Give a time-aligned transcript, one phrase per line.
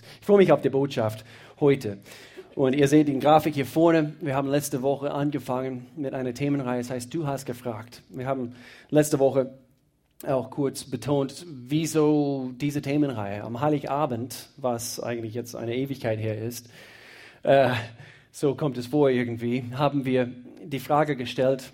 [0.00, 1.24] Und ich freue mich auf die Botschaft
[1.60, 1.98] heute.
[2.54, 4.14] Und ihr seht die Grafik hier vorne.
[4.20, 8.02] Wir haben letzte Woche angefangen mit einer Themenreihe, das heißt, du hast gefragt.
[8.10, 8.54] Wir haben
[8.90, 9.58] letzte Woche
[10.24, 13.42] auch kurz betont, wieso diese Themenreihe.
[13.42, 16.70] Am Heiligabend, was eigentlich jetzt eine Ewigkeit her ist,
[17.42, 17.70] äh,
[18.30, 20.30] so kommt es vor irgendwie, haben wir
[20.64, 21.72] die Frage gestellt,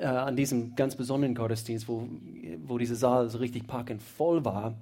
[0.00, 2.08] äh, an diesem ganz besonderen Gottesdienst, wo,
[2.64, 4.74] wo dieser Saal so richtig packend voll war,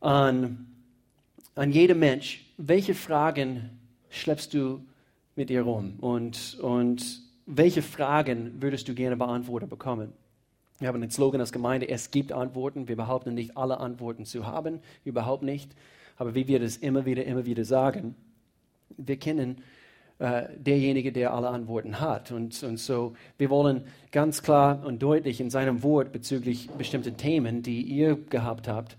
[0.00, 0.71] an,
[1.54, 3.78] an jedem Mensch, welche Fragen
[4.10, 4.84] schleppst du
[5.36, 10.12] mit dir rum und, und welche Fragen würdest du gerne beantwortet bekommen?
[10.78, 12.88] Wir haben den Slogan als Gemeinde, es gibt Antworten.
[12.88, 15.70] Wir behaupten nicht, alle Antworten zu haben, überhaupt nicht.
[16.16, 18.16] Aber wie wir das immer wieder, immer wieder sagen,
[18.96, 19.58] wir kennen
[20.18, 22.32] äh, derjenige, der alle Antworten hat.
[22.32, 27.62] Und, und so, wir wollen ganz klar und deutlich in seinem Wort bezüglich bestimmter Themen,
[27.62, 28.96] die ihr gehabt habt,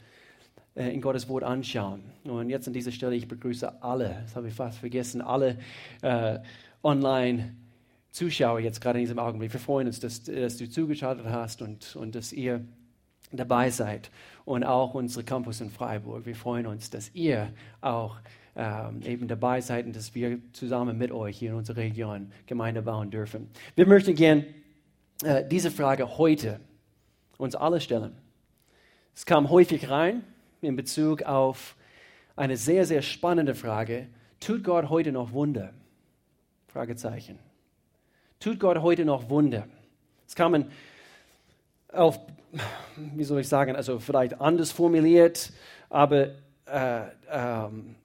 [0.76, 2.02] in Gottes Wort anschauen.
[2.23, 5.58] Und jetzt an dieser Stelle, ich begrüße alle, das habe ich fast vergessen, alle
[6.02, 6.39] äh,
[6.81, 7.56] online
[8.11, 9.53] Zuschauer jetzt gerade in diesem Augenblick.
[9.53, 12.64] Wir freuen uns, dass, dass du zugeschaltet hast und, und dass ihr
[13.31, 14.12] dabei seid.
[14.45, 16.25] Und auch unsere Campus in Freiburg.
[16.25, 18.17] Wir freuen uns, dass ihr auch
[18.56, 22.84] ähm, eben dabei seid und dass wir zusammen mit euch hier in unserer Region Gemeinde
[22.84, 23.50] bauen dürfen.
[23.75, 24.45] Wir möchten gerne
[25.23, 26.59] äh, diese Frage heute
[27.38, 28.12] uns alle stellen.
[29.16, 30.23] Es kam häufig rein
[30.64, 31.75] in Bezug auf
[32.36, 34.08] eine sehr, sehr spannende Frage.
[34.39, 35.73] Tut Gott heute noch Wunder?
[36.67, 37.39] Fragezeichen.
[38.39, 39.67] Tut Gott heute noch Wunder?
[40.28, 40.72] Es kamen
[41.91, 42.19] auf,
[42.97, 45.53] wie soll ich sagen, also vielleicht anders formuliert,
[45.89, 46.31] aber
[46.66, 47.95] äh, ähm,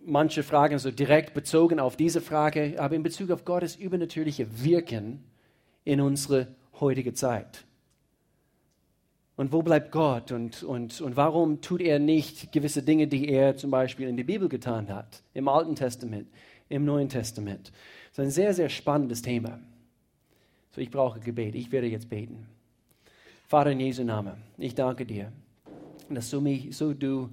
[0.00, 5.24] manche Fragen so direkt bezogen auf diese Frage, aber in Bezug auf Gottes übernatürliche Wirken
[5.84, 6.48] in unsere
[6.80, 7.64] heutige Zeit.
[9.36, 13.56] Und wo bleibt Gott und, und, und warum tut er nicht gewisse Dinge, die er
[13.56, 16.28] zum Beispiel in der Bibel getan hat, im Alten Testament,
[16.68, 17.72] im Neuen Testament?
[18.10, 19.58] Das ist ein sehr, sehr spannendes Thema.
[20.70, 21.56] So, ich brauche Gebet.
[21.56, 22.46] Ich werde jetzt beten.
[23.46, 25.30] Vater in Jesu Namen, ich danke dir,
[26.08, 27.30] dass du mich, so du,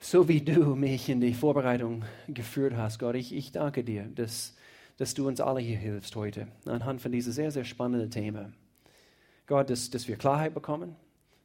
[0.00, 4.56] so wie du mich in die Vorbereitung geführt hast, Gott, ich, ich danke dir, dass,
[4.96, 8.52] dass du uns alle hier hilfst heute anhand von diesem sehr, sehr spannenden Thema.
[9.46, 10.96] Gott, dass, dass wir Klarheit bekommen,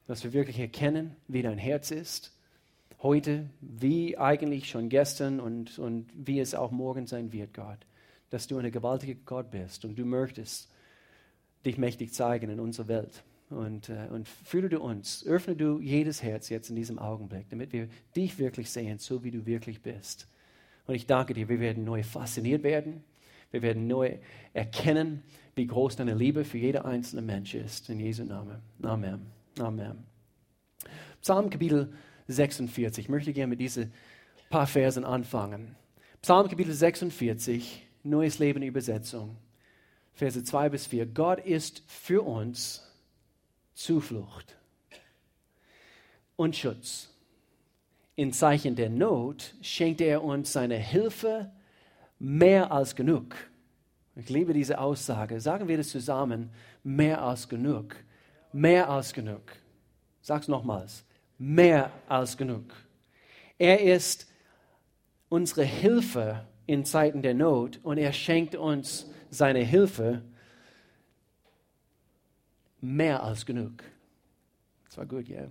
[0.08, 2.34] dass wir wirklich erkennen, wie dein Herz ist,
[3.02, 7.80] heute, wie eigentlich schon gestern und, und wie es auch morgen sein wird, Gott.
[8.30, 10.69] Dass du ein gewaltiger Gott bist und du möchtest
[11.66, 13.24] dich mächtig zeigen in unserer Welt.
[13.50, 17.72] Und, äh, und führe du uns, öffne du jedes Herz jetzt in diesem Augenblick, damit
[17.72, 20.28] wir dich wirklich sehen, so wie du wirklich bist.
[20.85, 23.03] Und ich danke dir, wir werden neu fasziniert werden,
[23.52, 24.18] wir werden neu
[24.53, 25.24] erkennen,
[25.56, 27.90] wie groß deine Liebe für jeder einzelne Mensch ist.
[27.90, 28.62] In Jesu Namen.
[28.81, 29.25] Amen.
[29.59, 30.03] Amen.
[31.22, 31.94] Psalm Kapitel
[32.28, 33.06] 46.
[33.06, 33.91] Ich möchte gerne mit diesen
[34.50, 35.75] paar Versen anfangen.
[36.22, 39.38] Psalm Kapitel 46, Neues Leben Übersetzung.
[40.14, 41.06] Verse 2 bis 4.
[41.06, 42.84] Gott ist für uns
[43.74, 44.58] Zuflucht
[46.35, 47.09] und Schutz.
[48.16, 51.52] In Zeichen der Not schenkt er uns seine Hilfe
[52.19, 53.35] mehr als genug.
[54.16, 55.39] Ich liebe diese Aussage.
[55.39, 56.50] Sagen wir das zusammen.
[56.83, 57.95] Mehr als genug.
[58.51, 59.44] Mehr als genug.
[60.22, 61.05] Sag's nochmals.
[61.38, 62.73] Mehr als genug.
[63.57, 64.28] Er ist
[65.29, 70.23] unsere Hilfe in Zeiten der Not und er schenkt uns seine Hilfe
[72.81, 73.84] mehr als genug.
[74.85, 75.47] Das war gut, ja.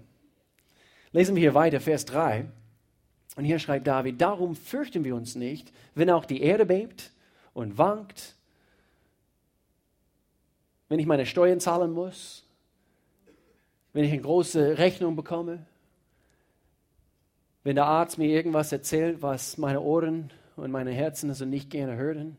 [1.13, 2.47] Lesen wir hier weiter, Vers 3.
[3.37, 7.13] Und hier schreibt David, darum fürchten wir uns nicht, wenn auch die Erde bebt
[7.55, 8.37] und wankt
[10.89, 12.45] wenn ich meine Steuern zahlen muss,
[13.93, 15.65] wenn ich eine große Rechnung bekomme,
[17.65, 21.97] wenn der Arzt mir irgendwas erzählt, was meine Ohren und meine Herzen also nicht gerne
[21.97, 22.37] hören.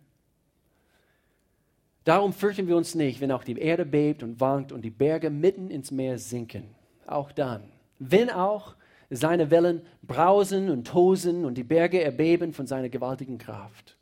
[2.06, 5.30] Darum fürchten wir uns nicht, wenn auch die Erde bebt und wankt und die Berge
[5.30, 6.64] mitten ins Meer sinken.
[7.06, 7.64] Auch dann,
[8.00, 8.76] wenn auch
[9.10, 13.98] seine Wellen brausen und tosen und die Berge erbeben von seiner gewaltigen Kraft.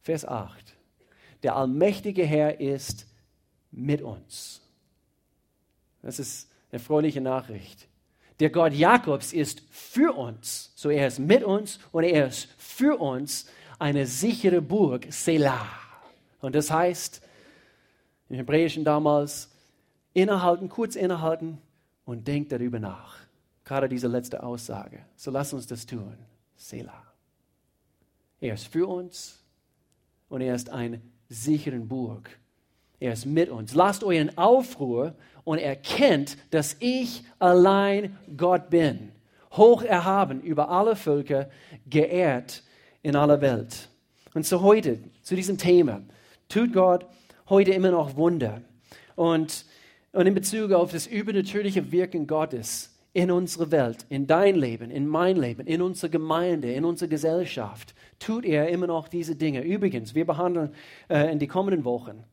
[0.00, 0.74] Vers 8
[1.44, 3.06] der allmächtige Herr ist
[3.70, 4.62] mit uns.
[6.02, 7.86] Das ist eine freuliche Nachricht.
[8.40, 10.72] Der Gott Jakobs ist für uns.
[10.74, 13.46] So er ist mit uns und er ist für uns
[13.78, 15.68] eine sichere Burg, Selah.
[16.40, 17.20] Und das heißt,
[18.30, 19.50] im Hebräischen damals,
[20.14, 21.58] innehalten, kurz innehalten
[22.06, 23.18] und denkt darüber nach.
[23.64, 25.00] Gerade diese letzte Aussage.
[25.16, 26.16] So lass uns das tun.
[26.56, 27.02] Selah.
[28.40, 29.42] Er ist für uns
[30.28, 32.28] und er ist ein sicheren Burg.
[33.00, 33.74] Er ist mit uns.
[33.74, 35.14] Lasst euren Aufruhr
[35.44, 39.12] und erkennt, dass ich allein Gott bin.
[39.52, 41.48] hoch erhaben, über alle Völker,
[41.88, 42.64] geehrt
[43.02, 43.88] in aller Welt.
[44.34, 46.02] Und so heute, zu diesem Thema,
[46.48, 47.06] tut Gott
[47.48, 48.62] heute immer noch Wunder.
[49.14, 49.64] Und,
[50.10, 55.06] und in Bezug auf das übernatürliche Wirken Gottes in unserer Welt, in dein Leben, in
[55.06, 59.62] mein Leben, in unserer Gemeinde, in unserer Gesellschaft, tut er immer noch diese Dinge.
[59.62, 60.74] Übrigens, wir behandeln
[61.08, 62.24] äh, in die kommenden Wochen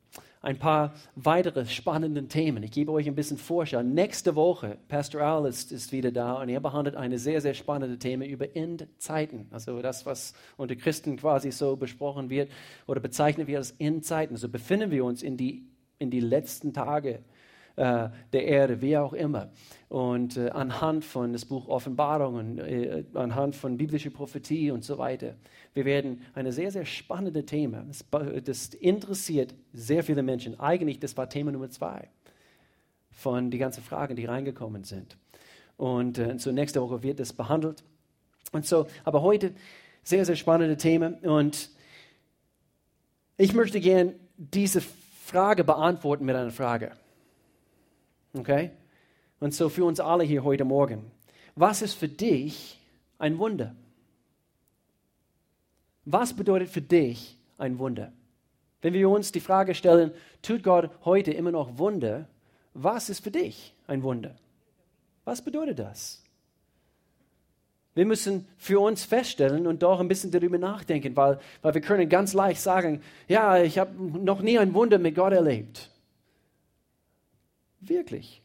[0.42, 2.64] ein paar weitere spannende Themen.
[2.64, 3.84] Ich gebe euch ein bisschen Vorschau.
[3.84, 8.26] Nächste Woche, Pastor Al ist, wieder da und er behandelt eine sehr, sehr spannende Thema
[8.26, 9.46] über Endzeiten.
[9.52, 12.52] Also das, was unter Christen quasi so besprochen wird
[12.88, 14.36] oder bezeichnet wird als Endzeiten.
[14.36, 15.68] So befinden wir uns in die,
[16.00, 17.20] in die letzten Tage
[17.76, 19.50] äh, der Erde, wie auch immer.
[19.90, 24.98] Und äh, anhand von das Buch Offenbarung und äh, anhand von biblischer Prophetie und so
[24.98, 25.36] weiter.
[25.74, 27.86] Wir werden ein sehr, sehr spannendes Thema.
[27.88, 28.06] Das,
[28.44, 30.60] das interessiert sehr viele Menschen.
[30.60, 32.10] Eigentlich, das war Thema Nummer zwei
[33.12, 35.18] von den ganzen Fragen, die reingekommen sind.
[35.78, 37.84] Und äh, so nächste Woche wird das behandelt.
[38.52, 39.54] Und so, aber heute
[40.04, 41.14] sehr, sehr spannende Thema.
[41.22, 41.70] Und
[43.38, 46.92] ich möchte gerne diese Frage beantworten mit einer Frage.
[48.34, 48.72] Okay?
[49.40, 51.12] Und so für uns alle hier heute Morgen.
[51.56, 52.80] Was ist für dich
[53.18, 53.76] ein Wunder?
[56.06, 58.12] Was bedeutet für dich ein Wunder?
[58.82, 60.12] Wenn wir uns die Frage stellen,
[60.42, 62.28] tut Gott heute immer noch Wunder?
[62.74, 64.36] Was ist für dich ein Wunder?
[65.24, 66.24] Was bedeutet das?
[67.94, 72.08] Wir müssen für uns feststellen und doch ein bisschen darüber nachdenken, weil, weil wir können
[72.08, 75.91] ganz leicht sagen, ja, ich habe noch nie ein Wunder mit Gott erlebt.
[77.82, 78.42] Wirklich.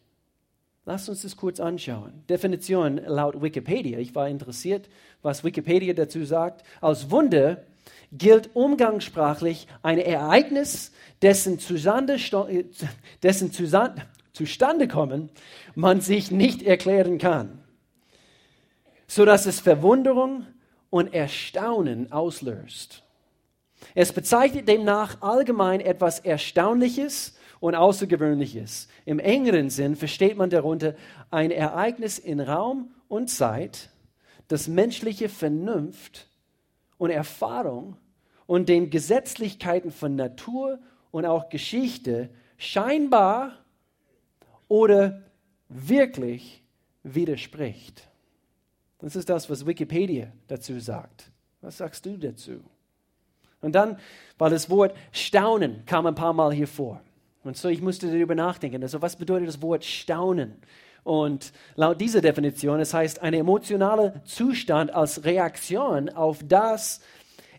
[0.87, 2.25] Lasst uns das kurz anschauen.
[2.29, 3.99] Definition laut Wikipedia.
[3.99, 4.89] Ich war interessiert,
[5.21, 6.65] was Wikipedia dazu sagt.
[6.81, 7.65] Als Wunder
[8.13, 10.93] gilt umgangssprachlich ein Ereignis,
[11.23, 12.17] dessen, Zustande,
[13.23, 13.53] dessen
[14.33, 15.31] Zustandekommen
[15.75, 17.59] man sich nicht erklären kann,
[19.07, 20.47] sodass es Verwunderung
[20.91, 23.03] und Erstaunen auslöst.
[23.95, 28.87] Es bezeichnet demnach allgemein etwas Erstaunliches, und Außergewöhnliches.
[29.07, 30.95] Im engeren Sinn versteht man darunter
[31.33, 33.91] ein Ereignis in Raum und Zeit,
[34.47, 36.29] das menschliche Vernunft
[36.97, 37.97] und Erfahrung
[38.47, 40.79] und den Gesetzlichkeiten von Natur
[41.11, 43.59] und auch Geschichte scheinbar
[44.69, 45.25] oder
[45.69, 46.63] wirklich
[47.03, 48.09] widerspricht.
[49.01, 51.33] Das ist das, was Wikipedia dazu sagt.
[51.63, 52.61] Was sagst du dazu?
[53.61, 53.99] Und dann,
[54.39, 57.03] weil das Wort Staunen kam ein paar Mal hier vor.
[57.47, 58.83] Und so, ich musste darüber nachdenken.
[58.83, 60.57] Also, was bedeutet das Wort Staunen?
[61.05, 67.01] Und laut dieser Definition, es heißt ein emotionaler Zustand als Reaktion auf das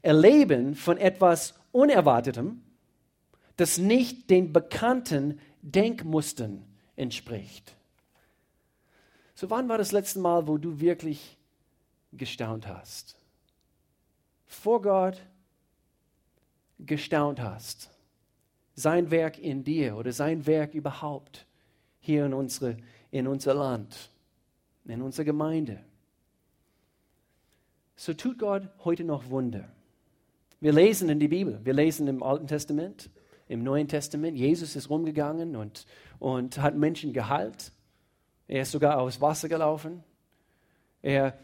[0.01, 2.61] Erleben von etwas Unerwartetem,
[3.55, 6.65] das nicht den bekannten Denkmustern
[6.97, 7.73] entspricht.
[9.35, 11.37] So, wann war das letzte Mal, wo du wirklich
[12.11, 13.15] gestaunt hast?
[14.47, 15.21] Vor Gott
[16.79, 17.89] gestaunt hast
[18.77, 21.47] sein Werk in dir oder sein Werk überhaupt
[21.99, 22.77] hier in, unsere,
[23.09, 24.11] in unser Land,
[24.85, 25.83] in unserer Gemeinde.
[27.95, 29.67] So tut Gott heute noch Wunder.
[30.61, 33.09] Wir lesen in die Bibel, wir lesen im Alten Testament,
[33.47, 35.87] im Neuen Testament, Jesus ist rumgegangen und,
[36.19, 37.71] und hat Menschen geheilt.
[38.47, 40.03] Er ist sogar aufs Wasser gelaufen.
[41.01, 41.37] Er,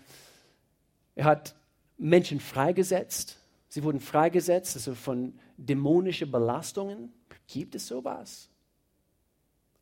[1.16, 1.56] er hat
[1.98, 3.40] Menschen freigesetzt.
[3.70, 7.12] Sie wurden freigesetzt also von dämonischen Belastungen.
[7.48, 8.50] Gibt es sowas?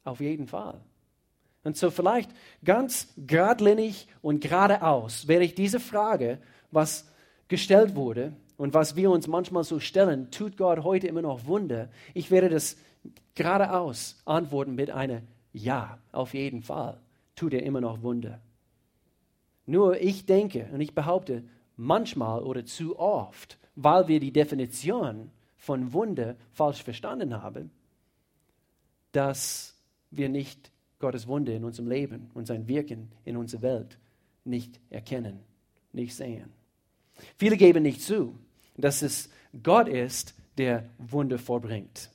[0.03, 0.82] Auf jeden Fall.
[1.63, 2.32] Und so vielleicht
[2.63, 6.39] ganz geradlinig und geradeaus werde ich diese Frage,
[6.72, 7.08] was
[7.48, 11.89] gestellt wurde und was wir uns manchmal so stellen, tut Gott heute immer noch Wunder?
[12.13, 12.77] Ich werde das
[13.36, 15.22] geradeaus antworten mit einer
[15.53, 17.00] Ja, auf jeden Fall
[17.36, 18.39] tut er immer noch Wunder.
[19.65, 21.44] Nur ich denke und ich behaupte,
[21.75, 27.70] manchmal oder zu oft, weil wir die Definition von Wunder falsch verstanden haben,
[29.12, 29.75] dass
[30.10, 34.00] wir nicht Gottes Wunder in unserem Leben und sein Wirken in unserer Welt
[34.44, 35.39] nicht erkennen,
[35.94, 36.51] nicht sehen.
[37.38, 38.36] Viele geben nicht zu,
[38.75, 39.30] dass es
[39.62, 42.10] Gott ist, der Wunder vorbringt.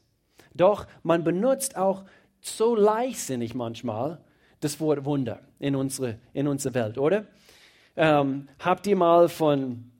[0.52, 2.04] Doch man benutzt auch
[2.40, 4.20] so leichtsinnig manchmal
[4.58, 7.26] das Wort Wunder in unsere, in unsere Welt, oder?
[7.94, 9.92] Ähm, habt ihr mal von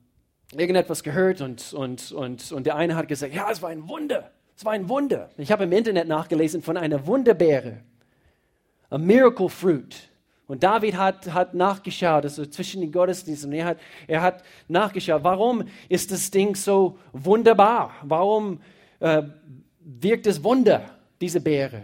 [0.53, 4.31] irgendetwas gehört und, und, und, und der eine hat gesagt, ja, es war ein Wunder,
[4.55, 5.29] es war ein Wunder.
[5.37, 7.81] Ich habe im Internet nachgelesen von einer Wunderbeere,
[8.89, 10.09] a miracle fruit.
[10.47, 13.77] Und David hat, hat nachgeschaut, also zwischen den Gottesdiensten, er hat,
[14.07, 17.93] er hat nachgeschaut, warum ist das Ding so wunderbar?
[18.03, 18.61] Warum
[19.01, 19.23] äh,
[19.79, 20.89] wirkt es Wunder,
[21.19, 21.83] diese Beere?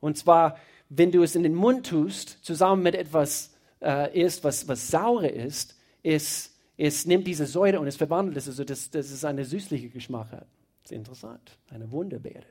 [0.00, 0.56] Und zwar,
[0.88, 5.24] wenn du es in den Mund tust, zusammen mit etwas äh, ist, was, was sauer
[5.24, 9.44] ist, ist, es nimmt diese Säure und es verwandelt es, also dass, dass es einen
[9.44, 10.46] süßlichen Geschmack hat.
[10.82, 11.58] Das ist interessant.
[11.70, 12.44] Eine Wunderbeere.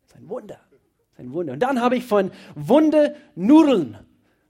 [0.00, 0.60] Das ist ein Wunder.
[0.70, 1.52] Das ist ein Wunder.
[1.54, 3.98] Und dann habe ich von Wundernudeln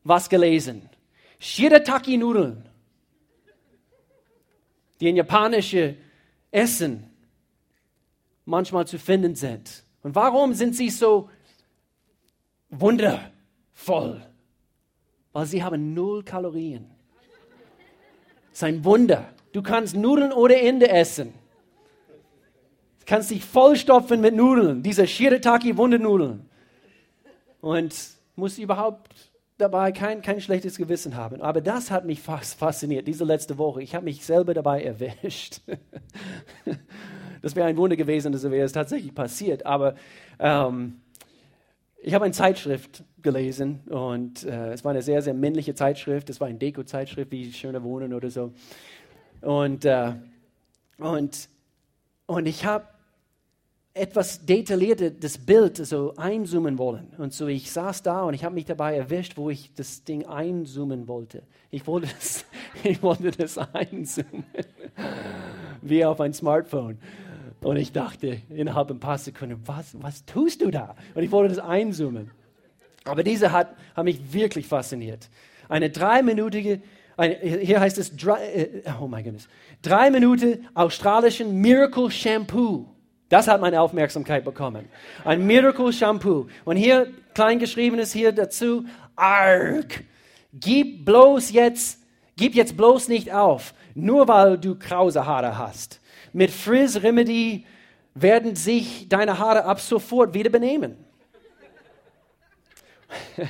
[0.05, 0.91] was gelesen.
[1.41, 2.69] Shirataki-Nudeln,
[5.01, 5.97] die in japanische
[6.51, 7.11] Essen
[8.45, 9.85] manchmal zu finden sind.
[10.03, 11.31] Und warum sind sie so
[12.69, 14.23] wundervoll?
[15.33, 16.92] Weil sie haben null Kalorien.
[18.53, 19.25] Das ist ein Wunder.
[19.53, 21.33] Du kannst Nudeln ohne Ende essen.
[23.01, 26.49] Du kannst dich vollstopfen mit Nudeln, diese Shirataki Wundernudeln.
[27.63, 27.95] Und
[28.37, 31.41] musst überhaupt dabei kein, kein schlechtes Gewissen haben.
[31.41, 33.83] Aber das hat mich fast fasziniert, diese letzte Woche.
[33.83, 35.63] Ich habe mich selber dabei erwischt.
[37.43, 39.65] das wäre ein Wunder gewesen, das wäre es tatsächlich passiert.
[39.65, 39.95] Aber
[40.39, 41.01] ähm,
[42.05, 46.29] ich habe eine Zeitschrift gelesen und äh, es war eine sehr, sehr männliche Zeitschrift.
[46.31, 48.53] Es war eine Deko-Zeitschrift wie Schöne Wohnen oder so.
[49.41, 50.15] Und, äh,
[50.99, 51.49] und,
[52.27, 52.89] und ich habe
[53.95, 57.13] etwas detaillierter das Bild so einzoomen wollen.
[57.19, 60.27] Und so ich saß da und ich habe mich dabei erwischt, wo ich das Ding
[60.27, 61.45] einzoomen wollte.
[61.71, 62.45] Ich wollte das,
[62.83, 64.45] ich wollte das einzoomen,
[65.83, 66.99] wie auf ein Smartphone.
[67.63, 70.97] Und ich dachte innerhalb ein paar Sekunden, was, was tust du da?
[71.15, 72.31] Und ich wollte das einzoomen.
[73.05, 75.29] Aber diese hat, hat mich wirklich fasziniert.
[75.69, 76.83] Eine dreiminütige,
[77.17, 79.49] eine, hier heißt es, drei, oh mein Gott,
[79.81, 82.87] drei Minuten australischen Miracle Shampoo.
[83.29, 84.89] Das hat meine Aufmerksamkeit bekommen.
[85.25, 86.49] Ein Miracle Shampoo.
[86.65, 88.85] Und hier klein geschrieben ist hier dazu,
[89.17, 90.05] arg.
[90.53, 92.03] Gib bloß jetzt,
[92.37, 96.02] gib jetzt bloß nicht auf, nur weil du krause Haare hast.
[96.33, 97.67] Mit Frizz Remedy
[98.15, 100.97] werden sich deine Haare ab sofort wieder benehmen.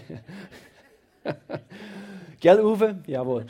[2.41, 2.99] Gell, Uwe?
[3.07, 3.47] Jawohl.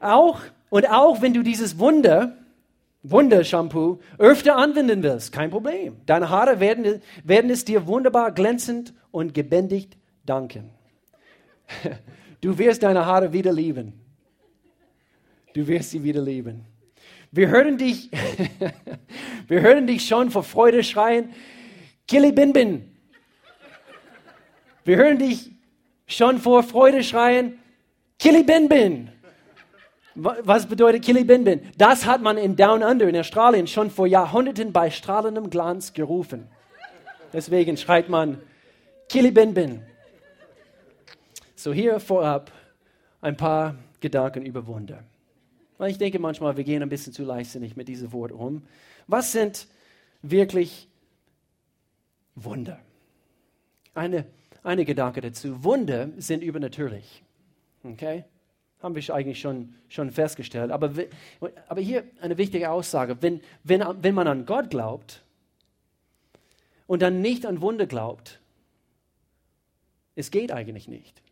[0.00, 0.40] Auch,
[0.70, 2.36] und auch wenn du dieses Wunder
[3.04, 5.96] Wundershampoo öfter anwenden willst, kein Problem.
[6.06, 10.70] Deine Haare werden, werden es dir wunderbar glänzend und gebändigt danken.
[12.40, 13.92] Du wirst deine Haare wieder lieben.
[15.54, 16.64] Du wirst sie wieder lieben.
[17.32, 18.10] Wir hören dich,
[19.48, 21.34] wir hören dich schon vor Freude schreien,
[22.06, 22.94] Kili Bin Bin.
[24.84, 25.50] Wir hören dich
[26.06, 27.58] schon vor Freude schreien,
[28.18, 29.12] Kili Bin Bin.
[30.14, 31.72] Was bedeutet Kilibinbin?
[31.78, 36.48] Das hat man in Down Under in Australien schon vor Jahrhunderten bei strahlendem Glanz gerufen.
[37.32, 38.38] Deswegen schreit man
[39.08, 39.82] Kilibinbin.
[41.54, 42.52] So hier vorab
[43.22, 45.02] ein paar Gedanken über Wunder.
[45.82, 48.62] Weil ich denke manchmal, wir gehen ein bisschen zu leichtsinnig mit diesem Wort um.
[49.08, 49.66] Was sind
[50.22, 50.86] wirklich
[52.36, 52.78] Wunder?
[53.92, 54.24] Eine,
[54.62, 55.64] eine Gedanke dazu.
[55.64, 57.24] Wunder sind übernatürlich.
[57.82, 58.22] Okay?
[58.80, 60.70] haben wir eigentlich schon, schon festgestellt.
[60.70, 60.92] Aber,
[61.66, 63.20] aber hier eine wichtige Aussage.
[63.20, 65.24] Wenn, wenn, wenn man an Gott glaubt
[66.86, 68.38] und dann nicht an Wunder glaubt,
[70.14, 71.22] es geht eigentlich nicht.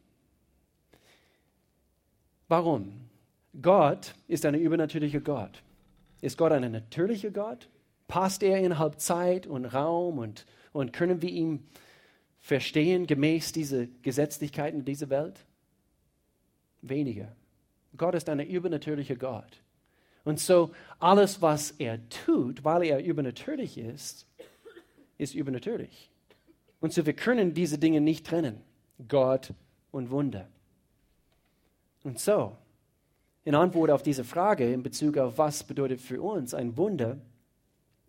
[2.49, 3.10] Warum?
[3.61, 5.62] Gott ist ein übernatürlicher Gott.
[6.21, 7.69] Ist Gott ein natürlicher Gott?
[8.07, 11.66] Passt er innerhalb Zeit und Raum und, und können wir ihn
[12.40, 15.45] verstehen gemäß dieser Gesetzlichkeiten dieser Welt?
[16.83, 17.35] Weniger.
[17.97, 19.62] Gott ist ein übernatürlicher Gott.
[20.25, 24.26] Und so alles, was er tut, weil er übernatürlich ist,
[25.19, 26.11] ist übernatürlich.
[26.80, 28.61] Und so wir können diese Dinge nicht trennen,
[29.09, 29.52] Gott
[29.90, 30.49] und Wunder.
[32.02, 32.57] Und so,
[33.44, 37.18] in Antwort auf diese Frage in Bezug auf was bedeutet für uns ein Wunder,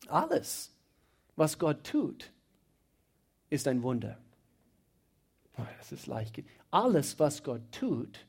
[0.07, 0.75] alles,
[1.35, 2.31] was Gott tut,
[3.49, 4.17] ist ein Wunder.
[5.77, 6.41] Das ist leicht.
[6.71, 8.25] Alles, was Gott tut,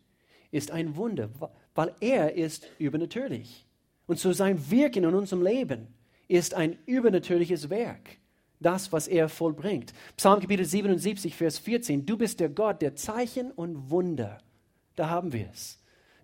[0.50, 1.30] ist ein Wunder,
[1.74, 3.66] weil er ist übernatürlich.
[4.06, 5.88] Und so sein Wirken in unserem Leben
[6.28, 8.18] ist ein übernatürliches Werk.
[8.60, 9.92] Das, was er vollbringt.
[10.16, 12.06] Psalm Kapitel 77, Vers 14.
[12.06, 14.38] Du bist der Gott der Zeichen und Wunder.
[14.94, 15.81] Da haben wir es.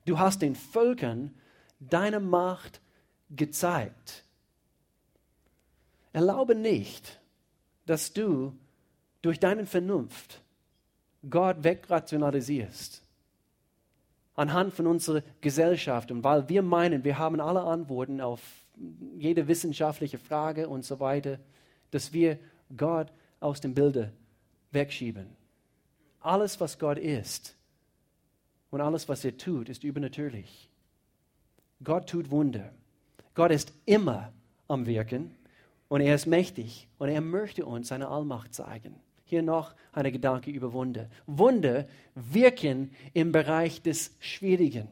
[0.09, 1.35] Du hast den Völkern
[1.81, 2.81] deine Macht
[3.29, 4.25] gezeigt.
[6.15, 7.21] Erlaube nicht,
[7.85, 8.55] dass du
[9.21, 10.41] durch deine Vernunft
[11.29, 13.03] Gott wegrationalisierst
[14.35, 18.41] anhand von unserer Gesellschaft und weil wir meinen, wir haben alle Antworten auf
[19.19, 21.39] jede wissenschaftliche Frage und so weiter,
[21.91, 22.39] dass wir
[22.75, 24.11] Gott aus dem Bilde
[24.71, 25.27] wegschieben.
[26.21, 27.58] Alles, was Gott ist
[28.71, 30.69] und alles, was er tut, ist übernatürlich.
[31.83, 32.73] Gott tut Wunder.
[33.35, 34.33] Gott ist immer
[34.67, 35.35] am Wirken
[35.89, 39.01] und er ist mächtig und er möchte uns seine Allmacht zeigen.
[39.25, 41.09] hier noch ein Gedanke über Wunder.
[41.27, 44.89] Wunder wirken im Bereich des Schwierigen.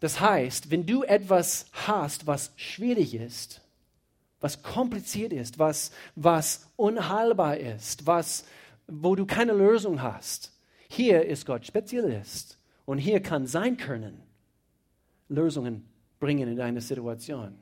[0.00, 3.60] Das heißt, wenn du etwas hast, was schwierig ist,
[4.40, 8.44] was kompliziert ist, was, was unheilbar ist, was,
[8.86, 10.52] wo du keine Lösung hast,
[10.88, 14.22] hier ist Gott Spezialist und hier kann sein Können
[15.28, 15.88] Lösungen
[16.20, 17.54] bringen in deine Situation.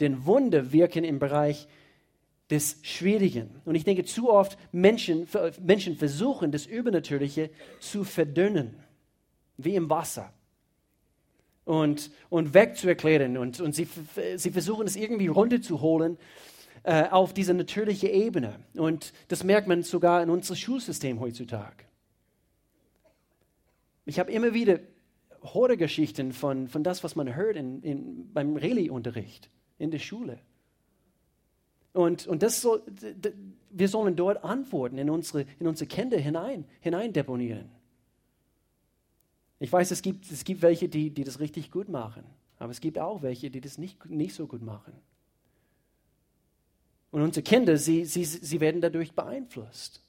[0.00, 1.66] Denn Wunder wirken im Bereich
[2.50, 3.60] des Schwierigen.
[3.64, 5.26] Und ich denke, zu oft Menschen,
[5.60, 8.76] Menschen versuchen, das Übernatürliche zu verdünnen,
[9.56, 10.32] wie im Wasser
[11.64, 13.36] und, und wegzuerklären.
[13.36, 13.86] Und, und sie,
[14.36, 16.16] sie versuchen es irgendwie runterzuholen
[16.88, 18.60] äh, auf diese natürliche Ebene.
[18.72, 21.84] Und das merkt man sogar in unserem Schulsystem heutzutage.
[24.06, 24.80] Ich habe immer wieder
[25.42, 30.38] Horrorgeschichten von, von das, was man hört in, in, beim Reli-Unterricht in der Schule.
[31.92, 32.82] Und, und das soll,
[33.68, 37.68] wir sollen dort Antworten in unsere, in unsere Kinder hinein, hinein deponieren.
[39.58, 42.24] Ich weiß, es gibt, es gibt welche, die, die das richtig gut machen.
[42.58, 44.94] Aber es gibt auch welche, die das nicht, nicht so gut machen.
[47.10, 50.02] Und unsere Kinder, sie, sie, sie werden dadurch beeinflusst.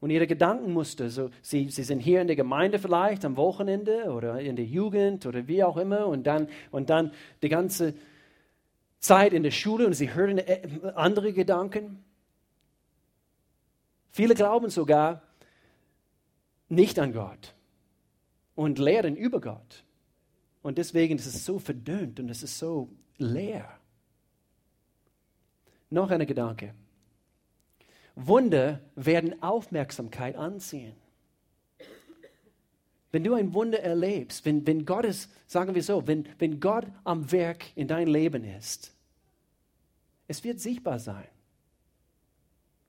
[0.00, 4.40] Und ihre Gedankenmuster, so, sie, sie sind hier in der Gemeinde vielleicht am Wochenende oder
[4.40, 7.94] in der Jugend oder wie auch immer und dann, und dann die ganze
[8.98, 12.04] Zeit in der Schule und sie hören äh, andere Gedanken.
[14.10, 15.22] Viele glauben sogar
[16.68, 17.54] nicht an Gott
[18.54, 19.84] und lehren über Gott.
[20.62, 23.75] Und deswegen ist es so verdünnt und es ist so leer.
[25.90, 26.74] Noch ein Gedanke.
[28.14, 30.94] Wunder werden Aufmerksamkeit anziehen.
[33.12, 36.86] Wenn du ein Wunder erlebst, wenn, wenn Gott ist, sagen wir so, wenn, wenn Gott
[37.04, 38.92] am Werk in dein Leben ist,
[40.28, 41.28] es wird sichtbar sein.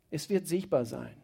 [0.10, 1.16] Es wird sichtbar sein.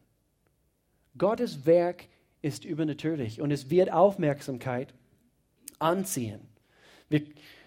[1.17, 2.05] Gottes Werk
[2.41, 4.93] ist übernatürlich und es wird Aufmerksamkeit
[5.79, 6.41] anziehen.
[7.09, 7.23] Wir,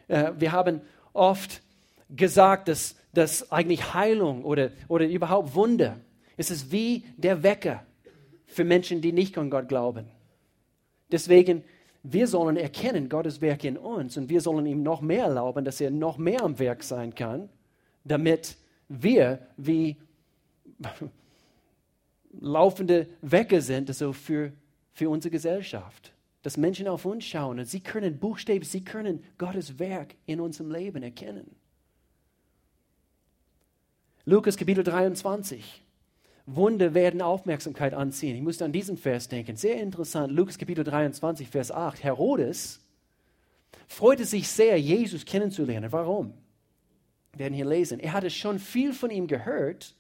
[0.09, 0.81] äh, wir haben
[1.13, 1.63] oft
[2.11, 6.01] gesagt, dass, dass eigentlich Heilung oder, oder überhaupt Wunder,
[6.37, 7.85] es ist wie der Wecker
[8.47, 10.07] für Menschen, die nicht an Gott glauben.
[11.11, 11.65] Deswegen,
[12.03, 15.81] wir sollen erkennen Gottes Werk in uns und wir sollen ihm noch mehr erlauben, dass
[15.81, 17.49] er noch mehr am Werk sein kann,
[18.05, 18.57] damit
[18.89, 19.97] wir wie
[22.41, 24.53] laufende Wecker sind, also für
[24.97, 26.13] für unsere Gesellschaft.
[26.43, 30.71] Dass Menschen auf uns schauen und sie können buchstäblich, sie können Gottes Werk in unserem
[30.71, 31.55] Leben erkennen.
[34.29, 35.85] Lukas Kapitel 23.
[36.47, 38.35] Wunder werden Aufmerksamkeit anziehen.
[38.35, 39.57] Ich musste an diesen Vers denken.
[39.57, 40.33] Sehr interessant.
[40.33, 42.03] Lukas Kapitel 23, Vers 8.
[42.03, 42.81] Herodes
[43.87, 45.93] freute sich sehr, Jesus kennenzulernen.
[45.93, 46.35] Warum?
[47.31, 48.01] Wir werden hier lesen.
[48.01, 49.95] Er hatte schon viel von ihm gehört,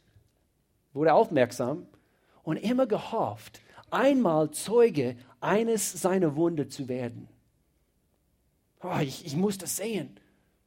[0.93, 1.87] wurde aufmerksam
[2.43, 3.61] und immer gehofft,
[3.93, 7.29] einmal Zeuge eines seiner Wunder zu werden.
[8.83, 10.19] Oh, ich, ich muss das sehen.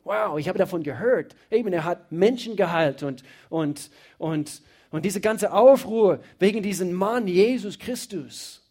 [0.09, 1.35] Wow, ich habe davon gehört.
[1.51, 7.27] Eben, er hat Menschen geheilt und, und, und, und diese ganze Aufruhr wegen diesem Mann,
[7.27, 8.67] Jesus Christus.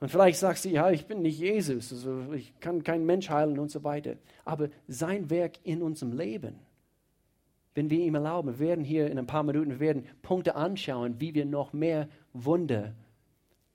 [0.00, 3.58] Und vielleicht sagst du, ja, ich bin nicht Jesus, also ich kann keinen Mensch heilen
[3.58, 4.16] und so weiter.
[4.44, 6.56] Aber sein Werk in unserem Leben,
[7.74, 11.34] wenn wir ihm erlauben, wir werden hier in ein paar Minuten, werden Punkte anschauen, wie
[11.34, 12.92] wir noch mehr Wunder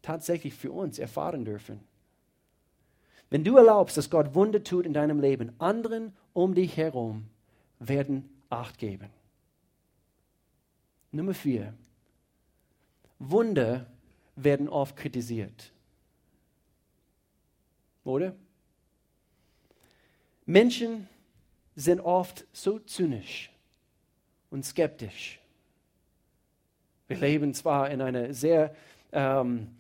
[0.04, 1.80] tatsächlich für uns erfahren dürfen.
[3.30, 7.28] Wenn du erlaubst, dass Gott Wunder tut in deinem Leben, anderen um dich herum
[7.80, 9.10] werden Acht geben.
[11.12, 11.74] Nummer vier.
[13.20, 13.86] Wunder
[14.38, 15.74] werden oft kritisiert.
[18.06, 18.34] Oder?
[20.46, 21.10] Menschen
[21.76, 23.52] sind oft so zynisch
[24.50, 25.42] und skeptisch.
[27.08, 28.74] Wir leben zwar in einer sehr
[29.12, 29.76] ähm,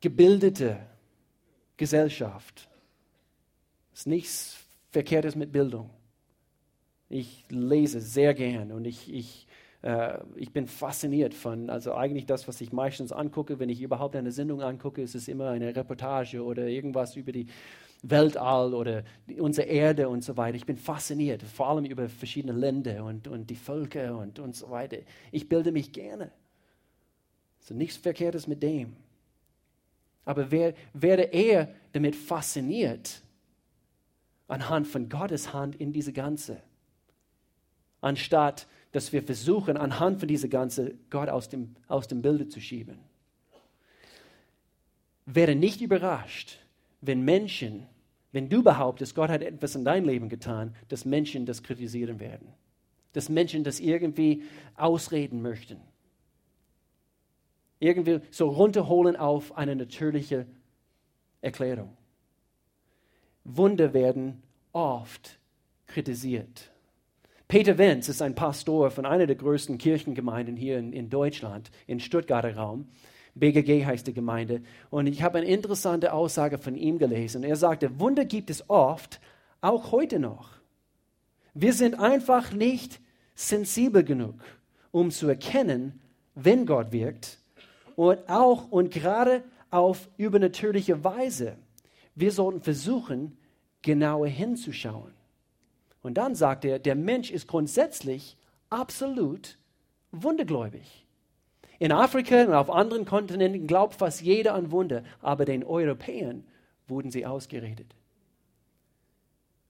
[0.00, 0.78] gebildete
[1.80, 2.68] Gesellschaft.
[3.94, 5.88] Es ist nichts Verkehrtes mit Bildung.
[7.08, 9.46] Ich lese sehr gern und ich, ich,
[9.80, 14.14] äh, ich bin fasziniert von, also eigentlich das, was ich meistens angucke, wenn ich überhaupt
[14.14, 17.46] eine Sendung angucke, ist es immer eine Reportage oder irgendwas über die
[18.02, 20.56] Weltall oder die, unsere Erde und so weiter.
[20.56, 24.68] Ich bin fasziniert, vor allem über verschiedene Länder und, und die Völker und, und so
[24.70, 24.98] weiter.
[25.32, 26.30] Ich bilde mich gerne.
[27.58, 28.96] Also nichts Verkehrtes mit dem.
[30.24, 33.22] Aber wer, werde eher damit fasziniert,
[34.48, 36.62] anhand von Gottes Hand in diese Ganze,
[38.00, 42.60] anstatt dass wir versuchen, anhand von dieser Ganze Gott aus dem, aus dem Bilde zu
[42.60, 42.98] schieben.
[45.26, 46.58] Werde nicht überrascht,
[47.00, 47.86] wenn Menschen,
[48.32, 52.52] wenn du behauptest, Gott hat etwas in dein Leben getan, dass Menschen das kritisieren werden.
[53.12, 54.42] dass Menschen das irgendwie
[54.76, 55.80] ausreden möchten.
[57.80, 60.46] Irgendwie so runterholen auf eine natürliche
[61.40, 61.96] Erklärung.
[63.44, 65.38] Wunder werden oft
[65.86, 66.70] kritisiert.
[67.48, 71.98] Peter Wenz ist ein Pastor von einer der größten Kirchengemeinden hier in, in Deutschland, im
[71.98, 72.86] Stuttgarter Raum.
[73.34, 74.62] BGG heißt die Gemeinde.
[74.90, 77.42] Und ich habe eine interessante Aussage von ihm gelesen.
[77.42, 79.20] Er sagte, Wunder gibt es oft,
[79.62, 80.50] auch heute noch.
[81.54, 83.00] Wir sind einfach nicht
[83.34, 84.36] sensibel genug,
[84.92, 86.00] um zu erkennen,
[86.34, 87.39] wenn Gott wirkt
[88.00, 91.58] und auch und gerade auf übernatürliche Weise.
[92.14, 93.36] Wir sollten versuchen,
[93.82, 95.12] genauer hinzuschauen.
[96.00, 98.38] Und dann sagt er, der Mensch ist grundsätzlich
[98.70, 99.58] absolut
[100.12, 101.04] wundergläubig.
[101.78, 106.44] In Afrika und auf anderen Kontinenten glaubt fast jeder an Wunder, aber den Europäern
[106.88, 107.94] wurden sie ausgeredet.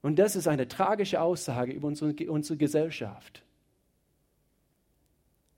[0.03, 3.43] Und das ist eine tragische Aussage über unsere, unsere Gesellschaft.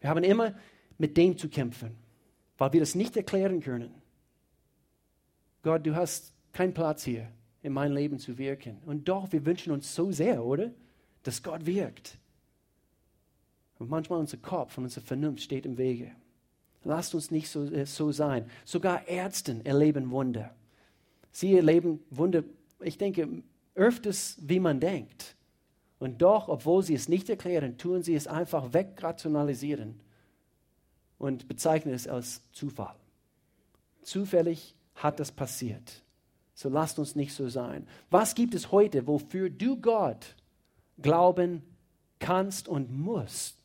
[0.00, 0.54] Wir haben immer
[0.96, 2.01] mit dem zu kämpfen,
[2.58, 3.94] weil wir das nicht erklären können.
[5.62, 7.28] Gott, du hast keinen Platz hier
[7.62, 8.78] in mein Leben zu wirken.
[8.84, 10.70] Und doch, wir wünschen uns so sehr, oder?
[11.22, 12.18] Dass Gott wirkt.
[13.78, 16.12] Und manchmal unser Kopf und unsere Vernunft steht im Wege.
[16.84, 18.50] Lasst uns nicht so, äh, so sein.
[18.64, 20.54] Sogar Ärzte erleben Wunder.
[21.30, 22.42] Sie erleben Wunder,
[22.80, 23.28] ich denke,
[23.74, 25.36] öfters, wie man denkt.
[25.98, 30.00] Und doch, obwohl sie es nicht erklären, tun sie es einfach wegrationalisieren
[31.22, 32.96] und bezeichnen es als Zufall.
[34.02, 36.02] Zufällig hat das passiert.
[36.52, 37.86] So lasst uns nicht so sein.
[38.10, 40.34] Was gibt es heute, wofür du Gott
[41.00, 41.62] glauben
[42.18, 43.56] kannst und musst?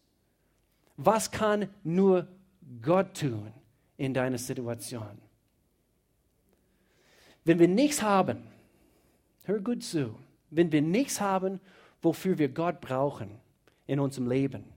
[0.97, 2.27] Was kann nur
[2.83, 3.51] Gott tun
[3.97, 5.17] in deiner Situation?
[7.43, 8.43] Wenn wir nichts haben,
[9.45, 10.13] hör gut zu,
[10.51, 11.59] wenn wir nichts haben,
[12.03, 13.31] wofür wir Gott brauchen
[13.87, 14.76] in unserem Leben,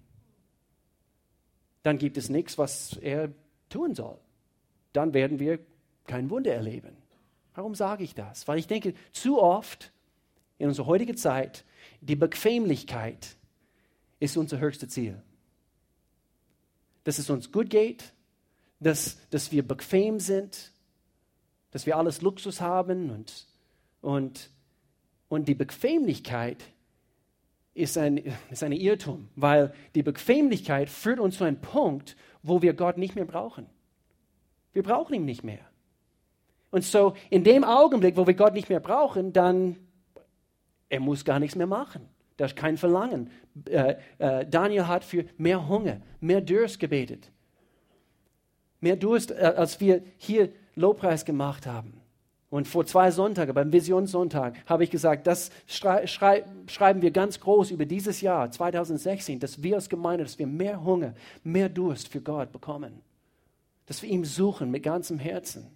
[1.82, 3.32] dann gibt es nichts, was er
[3.68, 4.18] tun soll.
[4.92, 5.58] Dann werden wir
[6.06, 6.96] kein Wunder erleben.
[7.54, 8.46] Warum sage ich das?
[8.48, 9.92] Weil ich denke, zu oft
[10.58, 11.64] in unserer heutigen Zeit,
[12.00, 13.36] die Bequemlichkeit
[14.18, 15.22] ist unser höchstes Ziel.
[17.04, 18.12] Dass es uns gut geht,
[18.78, 20.72] dass, dass wir bequem sind,
[21.70, 23.46] dass wir alles Luxus haben und,
[24.00, 24.50] und,
[25.28, 26.62] und die Bequemlichkeit
[27.74, 32.74] ist ein, ist ein Irrtum, weil die Bequemlichkeit führt uns zu einem Punkt, wo wir
[32.74, 33.66] Gott nicht mehr brauchen.
[34.72, 35.60] Wir brauchen ihn nicht mehr.
[36.70, 39.76] Und so in dem Augenblick, wo wir Gott nicht mehr brauchen, dann,
[40.88, 42.08] er muss gar nichts mehr machen.
[42.36, 43.30] Da ist kein Verlangen.
[43.68, 47.30] Äh, äh, Daniel hat für mehr Hunger, mehr Durst gebetet.
[48.80, 51.99] Mehr Durst, äh, als wir hier Lobpreis gemacht haben.
[52.50, 57.38] Und vor zwei Sonntagen, beim Visionssonntag, habe ich gesagt, das schrei schrei schreiben wir ganz
[57.38, 62.08] groß über dieses Jahr 2016, dass wir als Gemeinde, dass wir mehr Hunger, mehr Durst
[62.08, 63.02] für Gott bekommen.
[63.86, 65.68] Dass wir ihn suchen mit ganzem Herzen.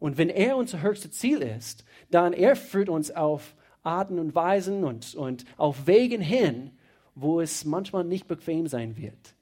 [0.00, 3.54] Und wenn er unser höchstes Ziel ist, dann er führt uns auf
[3.84, 6.72] Arten und Weisen und, und auf Wegen hin,
[7.14, 9.34] wo es manchmal nicht bequem sein wird.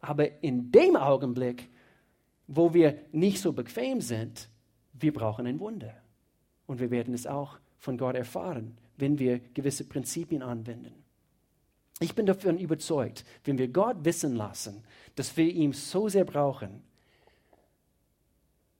[0.00, 1.68] Aber in dem Augenblick,
[2.48, 4.49] wo wir nicht so bequem sind,
[5.00, 5.94] wir brauchen ein Wunder.
[6.66, 10.94] Und wir werden es auch von Gott erfahren, wenn wir gewisse Prinzipien anwenden.
[12.00, 14.84] Ich bin davon überzeugt, wenn wir Gott wissen lassen,
[15.16, 16.82] dass wir ihn so sehr brauchen,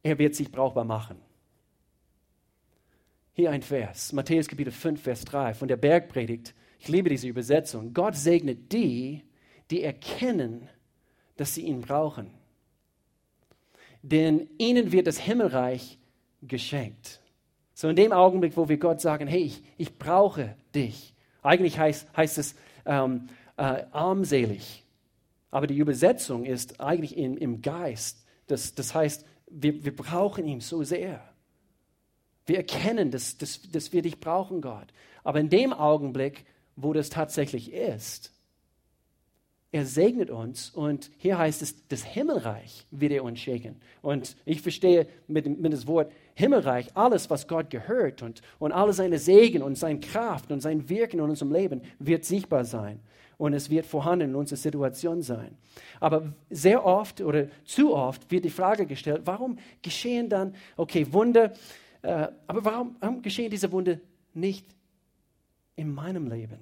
[0.03, 1.19] er wird sich brauchbar machen.
[3.35, 6.55] Hier ein Vers, Matthäus Kapitel 5, Vers 3 von der Bergpredigt.
[6.79, 7.93] Ich liebe diese Übersetzung.
[7.93, 9.23] Gott segnet die,
[9.71, 10.69] die erkennen,
[11.37, 12.31] dass sie ihn brauchen.
[14.03, 15.99] Denn ihnen wird das Himmelreich
[16.43, 17.21] geschenkt.
[17.75, 21.15] So in dem Augenblick, wo wir Gott sagen, hey, ich, ich brauche dich.
[21.43, 24.85] Eigentlich heißt, heißt es ähm, äh, armselig.
[25.51, 28.25] Aber die Übersetzung ist eigentlich in, im Geist.
[28.47, 31.25] Das, das heißt, wir, wir brauchen ihn so sehr.
[32.47, 34.89] Wir erkennen, dass, dass, dass wir dich brauchen, Gott.
[35.25, 36.45] Aber in dem Augenblick,
[36.77, 38.33] wo das tatsächlich ist,
[39.73, 43.81] er segnet uns und hier heißt es, das Himmelreich wird er uns schenken.
[44.03, 48.93] Und ich verstehe mit, mit dem Wort Himmelreich alles, was Gott gehört und, und alle
[48.93, 53.01] seine Segen und seine Kraft und sein Wirken in unserem Leben wird sichtbar sein
[53.39, 55.57] und es wird vorhanden in unserer Situation sein.
[56.01, 61.53] Aber sehr oft oder zu oft wird die Frage gestellt, warum geschehen dann, okay, Wunder,
[62.03, 63.99] äh, aber warum, warum geschehen diese Wunder
[64.35, 64.67] nicht
[65.77, 66.59] in meinem Leben?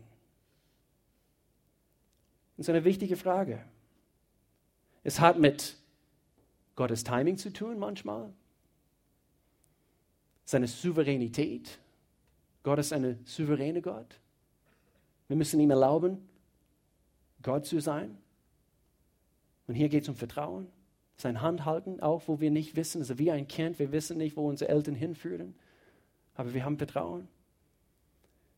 [2.56, 3.60] Das ist eine wichtige Frage.
[5.04, 5.76] Es hat mit
[6.76, 8.32] Gottes Timing zu tun manchmal,
[10.48, 11.78] seine Souveränität.
[12.62, 14.18] Gott ist ein souveräner Gott.
[15.26, 16.26] Wir müssen ihm erlauben,
[17.42, 18.16] Gott zu sein.
[19.66, 20.66] Und hier geht es um Vertrauen.
[21.18, 24.38] Sein Hand halten, auch wo wir nicht wissen, also wie ein Kind, wir wissen nicht,
[24.38, 25.54] wo unsere Eltern hinführen,
[26.34, 27.28] aber wir haben Vertrauen.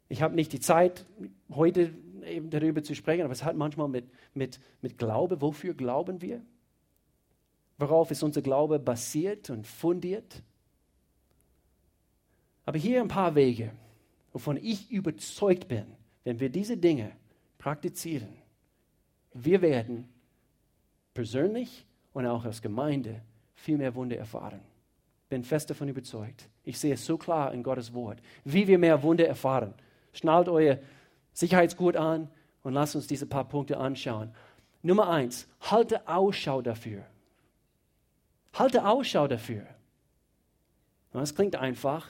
[0.08, 1.06] Ich habe nicht die Zeit,
[1.50, 1.92] heute
[2.24, 6.40] eben darüber zu sprechen, aber es hat manchmal mit, mit, mit Glaube, wofür glauben wir?
[7.78, 10.44] Worauf ist unser Glaube basiert und fundiert?
[12.70, 13.72] Aber hier ein paar Wege,
[14.32, 15.86] wovon ich überzeugt bin,
[16.22, 17.10] wenn wir diese Dinge
[17.58, 18.28] praktizieren,
[19.34, 20.08] wir werden
[21.12, 23.22] persönlich und auch als Gemeinde
[23.56, 24.60] viel mehr Wunder erfahren.
[25.28, 26.48] Bin fest davon überzeugt.
[26.62, 29.74] Ich sehe es so klar in Gottes Wort, wie wir mehr Wunder erfahren.
[30.12, 30.78] Schnallt euer
[31.32, 32.28] Sicherheitsgurt an
[32.62, 34.30] und lasst uns diese paar Punkte anschauen.
[34.82, 37.04] Nummer eins, halte Ausschau dafür.
[38.52, 39.66] Halte Ausschau dafür.
[41.12, 42.06] Das klingt einfach.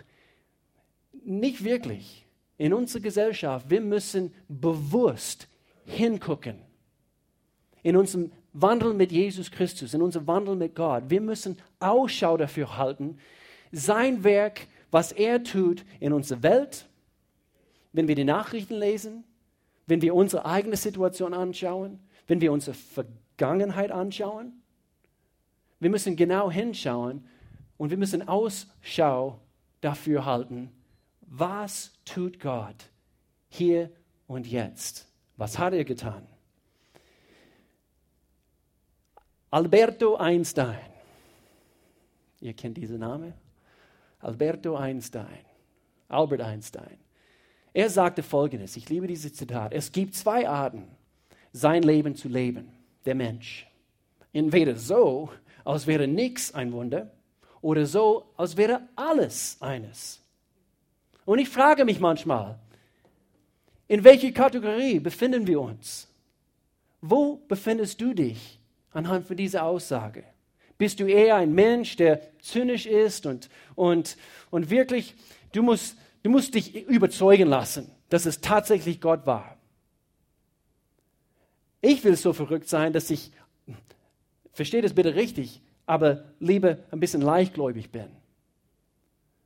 [1.24, 2.26] Nicht wirklich.
[2.58, 5.48] In unserer Gesellschaft, wir müssen bewusst
[5.84, 6.58] hingucken.
[7.82, 11.04] In unserem Wandel mit Jesus Christus, in unserem Wandel mit Gott.
[11.08, 13.18] Wir müssen Ausschau dafür halten,
[13.72, 16.86] sein Werk, was er tut in unserer Welt,
[17.92, 19.24] wenn wir die Nachrichten lesen,
[19.86, 24.52] wenn wir unsere eigene Situation anschauen, wenn wir unsere Vergangenheit anschauen.
[25.78, 27.24] Wir müssen genau hinschauen
[27.76, 29.40] und wir müssen Ausschau
[29.80, 30.70] dafür halten,
[31.30, 32.90] was tut Gott
[33.48, 33.90] hier
[34.26, 35.06] und jetzt?
[35.36, 36.26] Was hat er getan?
[39.50, 40.90] Alberto Einstein.
[42.40, 43.32] Ihr kennt diesen Namen?
[44.18, 45.44] Alberto Einstein.
[46.08, 46.98] Albert Einstein.
[47.72, 50.88] Er sagte folgendes, ich liebe dieses Zitat, es gibt zwei Arten,
[51.52, 52.72] sein Leben zu leben,
[53.04, 53.68] der Mensch.
[54.32, 55.30] Entweder so,
[55.64, 57.12] als wäre nichts ein Wunder,
[57.60, 60.19] oder so, als wäre alles eines.
[61.24, 62.58] Und ich frage mich manchmal,
[63.88, 66.08] in welcher Kategorie befinden wir uns?
[67.00, 68.60] Wo befindest du dich
[68.92, 70.24] anhand von dieser Aussage?
[70.78, 74.16] Bist du eher ein Mensch, der zynisch ist und, und,
[74.50, 75.14] und wirklich,
[75.52, 79.56] du musst, du musst dich überzeugen lassen, dass es tatsächlich Gott war?
[81.82, 83.32] Ich will so verrückt sein, dass ich,
[84.52, 88.19] verstehe das bitte richtig, aber lieber ein bisschen leichtgläubig bin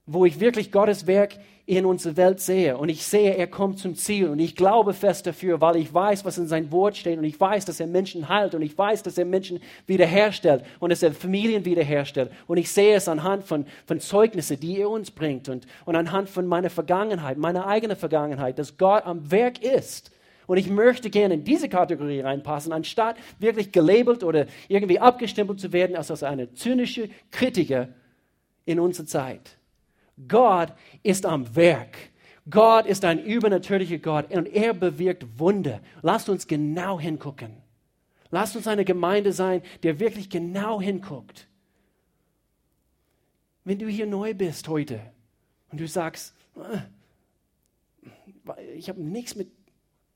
[0.06, 2.76] wo ich wirklich Gottes Werk in unserer Welt sehe.
[2.76, 4.28] Und ich sehe, er kommt zum Ziel.
[4.28, 7.16] Und ich glaube fest dafür, weil ich weiß, was in sein Wort steht.
[7.16, 8.54] Und ich weiß, dass er Menschen heilt.
[8.54, 10.62] Und ich weiß, dass er Menschen wiederherstellt.
[10.78, 12.30] Und dass er Familien wiederherstellt.
[12.46, 15.48] Und ich sehe es anhand von, von Zeugnissen, die er uns bringt.
[15.48, 20.10] Und, und anhand von meiner Vergangenheit, meiner eigenen Vergangenheit, dass Gott am Werk ist.
[20.46, 25.72] Und ich möchte gerne in diese Kategorie reinpassen, anstatt wirklich gelabelt oder irgendwie abgestempelt zu
[25.72, 27.88] werden als eine zynische Kritiker
[28.66, 29.56] in unserer Zeit.
[30.28, 30.72] Gott
[31.02, 31.96] ist am Werk.
[32.48, 35.80] Gott ist ein übernatürlicher Gott und er bewirkt Wunder.
[36.02, 37.56] Lasst uns genau hingucken.
[38.30, 41.48] Lasst uns eine Gemeinde sein, der wirklich genau hinguckt.
[43.64, 45.00] Wenn du hier neu bist heute
[45.70, 46.80] und du sagst, äh,
[48.76, 49.50] ich habe nichts mit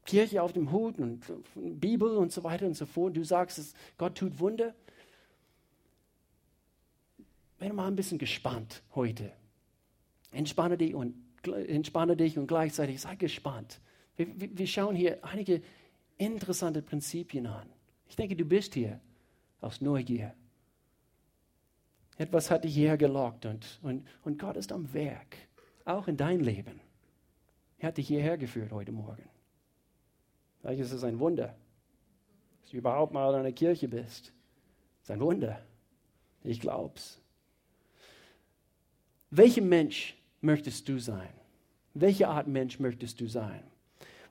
[0.05, 3.75] Kirche auf dem Hut und Bibel und so weiter und so fort, und du sagst,
[3.97, 4.75] Gott tut Wunder,
[7.59, 9.33] werde mal ein bisschen gespannt heute.
[10.31, 11.15] Entspanne dich und,
[11.45, 13.81] entspanne dich und gleichzeitig sei gespannt.
[14.17, 15.63] Wir, wir schauen hier einige
[16.19, 17.69] interessante Prinzipien an.
[18.09, 19.01] Ich denke, du bist hier
[19.61, 20.35] aus Neugier.
[22.17, 25.37] Etwas hat dich hierher gelockt und, und, und Gott ist am Werk,
[25.85, 26.81] auch in dein Leben.
[27.79, 29.29] Er hat dich hierher geführt heute Morgen.
[30.61, 31.55] Vielleicht ist es ein Wunder,
[32.61, 34.33] dass du überhaupt mal in einer Kirche bist.
[34.97, 35.65] Es ist ein Wunder.
[36.43, 37.21] Ich glaub's.
[39.31, 41.29] Welcher Mensch möchtest du sein?
[41.95, 43.63] Welche Art Mensch möchtest du sein?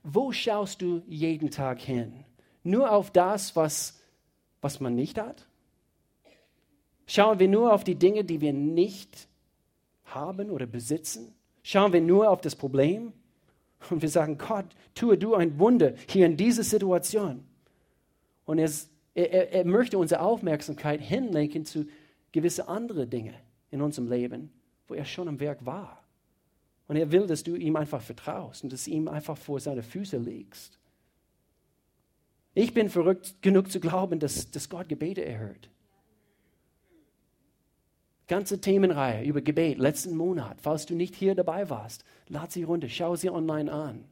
[0.04, 2.24] Wo schaust du jeden Tag hin?
[2.64, 4.02] Nur auf das, was,
[4.62, 5.48] was man nicht hat?
[7.06, 9.28] Schauen wir nur auf die Dinge, die wir nicht
[10.06, 11.34] haben oder besitzen?
[11.64, 13.14] Schauen wir nur auf das Problem?
[13.90, 14.66] Und wir sagen, Gott,
[14.96, 17.46] tue du ein Wunder hier in dieser Situation.
[18.46, 18.70] Und er,
[19.14, 21.86] er, er möchte unsere Aufmerksamkeit hinlenken zu
[22.32, 23.36] gewissen anderen Dingen
[23.72, 24.52] in unserem Leben,
[24.88, 26.04] wo er schon am Werk war.
[26.88, 30.18] Und er will, dass du ihm einfach vertraust und dass ihm einfach vor seine Füße
[30.18, 30.78] legst.
[32.54, 35.70] Ich bin verrückt genug zu glauben, dass, dass Gott Gebete erhört.
[38.28, 40.58] Ganze Themenreihe über Gebet letzten Monat.
[40.62, 44.06] Falls du nicht hier dabei warst, lad sie runter, schau sie online an.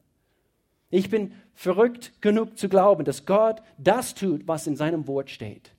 [0.90, 5.72] Ich bin verrückt genug zu glauben, dass Gott das tut, was in seinem Wort steht.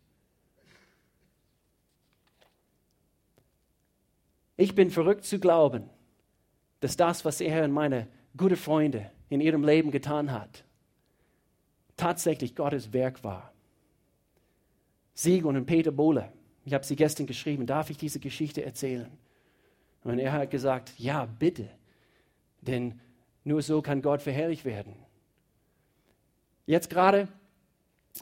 [4.57, 5.89] Ich bin verrückt zu glauben,
[6.79, 10.63] dass das, was er und meine guten Freunde in ihrem Leben getan hat,
[11.95, 13.53] tatsächlich Gottes Werk war.
[15.13, 16.31] Sieg und Peter Bohle,
[16.65, 19.09] ich habe sie gestern geschrieben, darf ich diese Geschichte erzählen?
[20.03, 21.69] Und er hat gesagt, ja, bitte,
[22.61, 22.99] denn
[23.43, 24.93] nur so kann Gott verherrlicht werden.
[26.65, 27.27] Jetzt gerade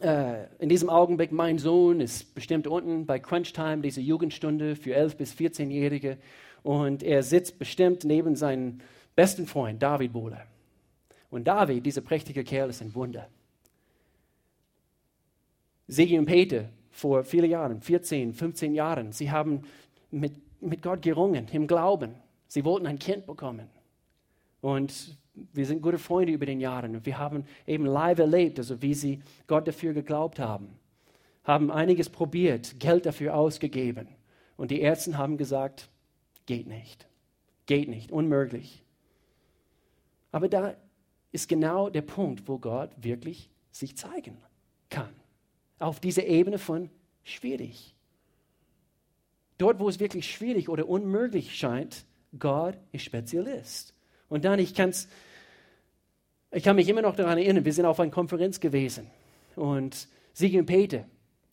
[0.01, 5.17] äh, in diesem Augenblick, mein Sohn ist bestimmt unten bei Crunchtime, diese Jugendstunde für 11-
[5.17, 6.17] bis 14-Jährige.
[6.63, 8.79] Und er sitzt bestimmt neben seinem
[9.15, 10.41] besten Freund, David Bohle.
[11.29, 13.27] Und David, dieser prächtige Kerl, ist ein Wunder.
[15.87, 19.63] Sigi und Peter, vor vielen Jahren, 14, 15 Jahren, sie haben
[20.11, 22.15] mit, mit Gott gerungen, im Glauben.
[22.47, 23.69] Sie wollten ein Kind bekommen.
[24.61, 25.17] Und
[25.53, 28.93] wir sind gute Freunde über den Jahren und wir haben eben live erlebt, also wie
[28.93, 30.69] sie Gott dafür geglaubt haben,
[31.43, 34.07] haben einiges probiert, Geld dafür ausgegeben
[34.57, 35.89] und die Ärzte haben gesagt,
[36.45, 37.07] geht nicht,
[37.65, 38.83] geht nicht, unmöglich.
[40.31, 40.75] Aber da
[41.31, 44.37] ist genau der Punkt, wo Gott wirklich sich zeigen
[44.89, 45.13] kann.
[45.79, 46.89] Auf dieser Ebene von
[47.23, 47.93] schwierig.
[49.57, 52.05] Dort, wo es wirklich schwierig oder unmöglich scheint,
[52.37, 53.94] Gott ist Spezialist.
[54.35, 55.07] Und dann, ich kann's,
[56.51, 59.09] ich kann mich immer noch daran erinnern, wir sind auf einer Konferenz gewesen
[59.55, 61.05] und Siege und Peter,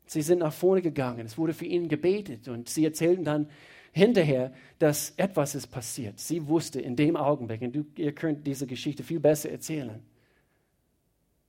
[0.06, 3.48] sie sind nach vorne gegangen, es wurde für ihn gebetet und sie erzählten dann
[3.92, 6.18] hinterher, dass etwas ist passiert.
[6.18, 10.02] Sie wusste in dem Augenblick, und du, ihr könnt diese Geschichte viel besser erzählen,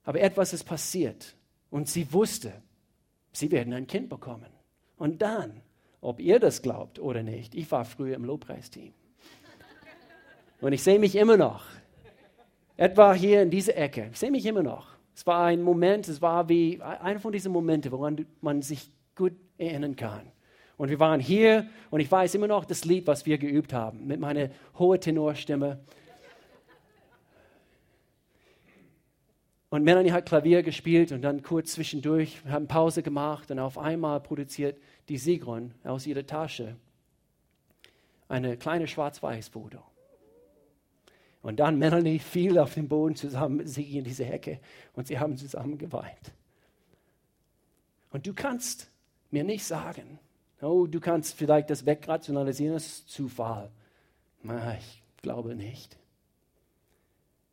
[0.03, 1.35] aber etwas ist passiert
[1.71, 2.53] und sie wusste,
[3.31, 4.51] sie werden ein Kind bekommen.
[4.97, 5.61] Und dann,
[5.99, 8.93] ob ihr das glaubt oder nicht, ich war früher im Lobpreisteam.
[10.63, 11.65] Und ich sehe mich immer noch.
[12.77, 14.07] Etwa hier in dieser Ecke.
[14.13, 14.87] Ich sehe mich immer noch.
[15.13, 19.33] Es war ein Moment, es war wie einer von diesen Momenten, woran man sich gut
[19.57, 20.31] erinnern kann.
[20.77, 24.07] Und wir waren hier und ich weiß immer noch das Lied, was wir geübt haben,
[24.07, 25.81] mit meiner hohen Tenorstimme.
[29.69, 34.21] Und Melanie hat Klavier gespielt und dann kurz zwischendurch, haben Pause gemacht und auf einmal
[34.21, 36.77] produziert die Sigrun aus ihrer Tasche
[38.29, 39.92] eine kleine Schwarz-Weiß-Foto.
[41.43, 44.59] Und dann Melanie fiel auf den Boden zusammen mit sie in diese Hecke
[44.93, 46.31] und sie haben zusammen geweint.
[48.11, 48.89] Und du kannst
[49.29, 50.19] mir nicht sagen,
[50.61, 53.69] oh, du kannst vielleicht das wegrationalisieren, das ist Zufall.
[54.41, 55.97] Na, ich glaube nicht.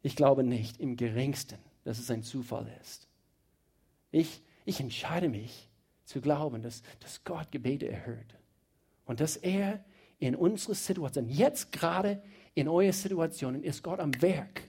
[0.02, 3.08] Ich glaube nicht im geringsten, dass es ein Zufall ist.
[4.12, 5.68] Ich, ich entscheide mich
[6.04, 8.36] zu glauben, dass, dass Gott Gebete erhört
[9.04, 9.84] und dass er
[10.20, 12.22] in unserer Situation, jetzt gerade
[12.60, 14.62] in euren Situationen ist Gott am Werk.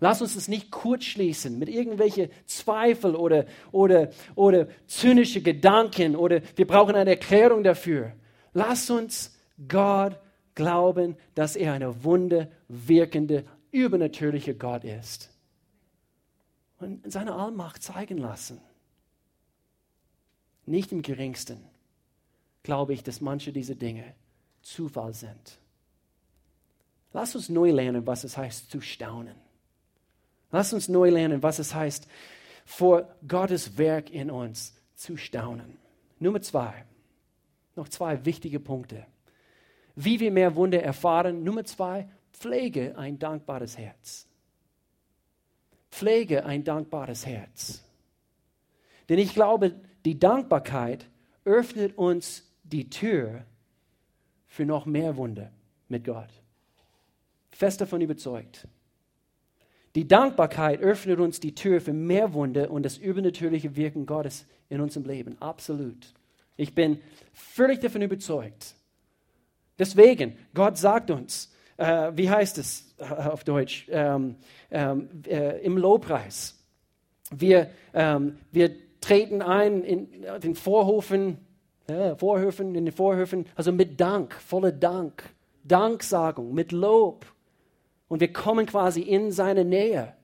[0.00, 6.66] Lass uns es nicht kurzschließen mit irgendwelchen Zweifel oder, oder, oder zynische Gedanken oder wir
[6.66, 8.12] brauchen eine Erklärung dafür.
[8.52, 10.18] Lass uns Gott
[10.54, 15.30] glauben, dass er eine wunderwirkende, übernatürliche Gott ist.
[16.80, 18.60] Und seine Allmacht zeigen lassen.
[20.66, 21.64] Nicht im geringsten
[22.62, 24.14] glaube ich, dass manche dieser Dinge
[24.62, 25.58] Zufall sind.
[27.12, 29.36] Lass uns neu lernen, was es heißt zu staunen.
[30.50, 32.06] Lass uns neu lernen, was es heißt,
[32.64, 35.78] vor Gottes Werk in uns zu staunen.
[36.18, 36.84] Nummer zwei.
[37.74, 39.06] Noch zwei wichtige Punkte.
[39.94, 41.42] Wie wir mehr Wunder erfahren.
[41.42, 44.26] Nummer zwei, pflege ein dankbares Herz.
[45.90, 47.82] Pflege ein dankbares Herz.
[49.08, 51.06] Denn ich glaube, die Dankbarkeit
[51.44, 53.44] öffnet uns die Tür
[54.46, 55.50] für noch mehr Wunder
[55.88, 56.41] mit Gott
[57.52, 58.66] fest davon überzeugt.
[59.94, 64.80] Die Dankbarkeit öffnet uns die Tür für mehr Wunder und das übernatürliche Wirken Gottes in
[64.80, 65.36] unserem Leben.
[65.40, 66.14] Absolut.
[66.56, 66.98] Ich bin
[67.32, 68.74] völlig davon überzeugt.
[69.78, 74.36] Deswegen, Gott sagt uns, äh, wie heißt es äh, auf Deutsch, ähm,
[74.70, 76.58] ähm, äh, im Lobpreis.
[77.30, 80.08] Wir, ähm, wir treten ein in
[80.42, 81.38] den Vorhofen,
[81.88, 85.24] ja, Vorhöfen, in den Vorhöfen, also mit Dank, voller Dank,
[85.64, 87.26] Danksagung, mit Lob.
[88.12, 90.14] Und wir kommen quasi in seine Nähe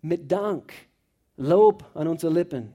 [0.00, 0.72] mit Dank,
[1.36, 2.72] Lob an unsere Lippen.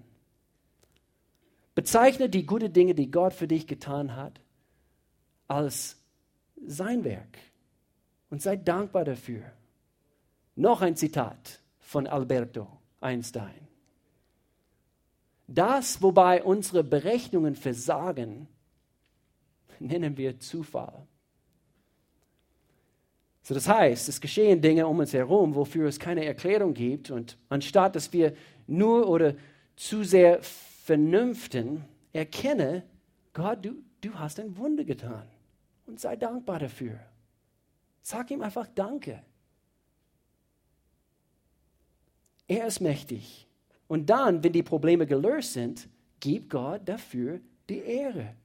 [1.73, 4.41] Bezeichne die guten Dinge, die Gott für dich getan hat,
[5.47, 5.95] als
[6.67, 7.37] sein Werk
[8.29, 9.43] und sei dankbar dafür.
[10.57, 12.67] Noch ein Zitat von Alberto
[12.99, 13.69] Einstein.
[15.47, 18.49] Das, wobei unsere Berechnungen versagen,
[19.79, 21.07] nennen wir Zufall.
[23.43, 27.11] So, das heißt, es geschehen Dinge um uns herum, wofür es keine Erklärung gibt.
[27.11, 28.33] Und anstatt dass wir
[28.67, 29.35] nur oder
[29.75, 31.83] zu sehr vernünften,
[32.13, 32.83] erkenne,
[33.33, 35.27] Gott, du, du hast ein Wunder getan.
[35.85, 36.97] Und sei dankbar dafür.
[38.01, 39.21] Sag ihm einfach Danke.
[42.47, 43.47] Er ist mächtig,
[43.87, 45.87] Und dann, wenn die Probleme gelöst sind,
[46.19, 47.39] gib Gott dafür
[47.69, 48.35] die Ehre.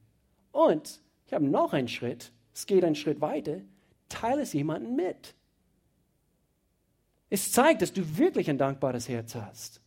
[0.52, 3.60] Und ich habe noch einen Schritt, es geht einen Schritt weiter,
[4.08, 5.34] teile es jemandem mit.
[7.30, 9.80] Es zeigt, dass du wirklich ein dankbares Herz hast.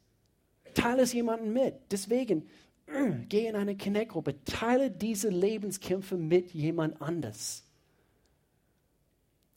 [0.73, 1.75] Teile es jemandem mit.
[1.89, 2.47] Deswegen,
[3.29, 7.63] geh in eine Connect-Gruppe, teile diese Lebenskämpfe mit jemand anders.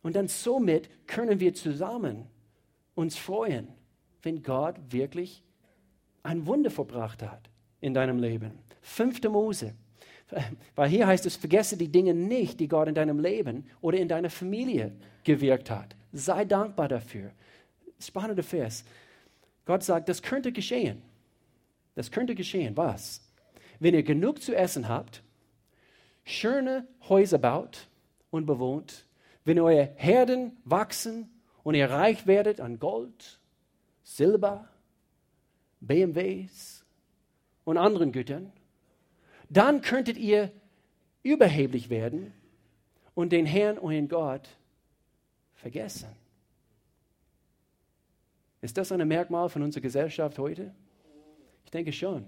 [0.02, 2.26] Und dann somit können wir zusammen
[2.94, 3.68] uns freuen,
[4.22, 5.42] wenn Gott wirklich
[6.22, 7.50] ein Wunder verbracht hat
[7.80, 8.58] in deinem Leben.
[8.80, 9.74] Fünfte Mose.
[10.74, 14.08] Weil hier heißt es, vergesse die Dinge nicht, die Gott in deinem Leben oder in
[14.08, 15.94] deiner Familie gewirkt hat.
[16.12, 17.30] Sei dankbar dafür.
[17.98, 18.84] Spannender Vers.
[19.64, 21.02] Gott sagt, das könnte geschehen.
[21.94, 22.76] Das könnte geschehen.
[22.76, 23.20] Was?
[23.78, 25.22] Wenn ihr genug zu essen habt,
[26.24, 27.88] schöne Häuser baut
[28.30, 29.06] und bewohnt,
[29.44, 31.30] wenn eure Herden wachsen
[31.62, 33.38] und ihr reich werdet an Gold,
[34.02, 34.68] Silber,
[35.80, 36.84] BMWs
[37.64, 38.52] und anderen Gütern,
[39.48, 40.50] dann könntet ihr
[41.22, 42.32] überheblich werden
[43.14, 44.48] und den Herrn, euren Gott,
[45.54, 46.08] vergessen.
[48.60, 50.74] Ist das ein Merkmal von unserer Gesellschaft heute?
[51.64, 52.24] Ich denke schon.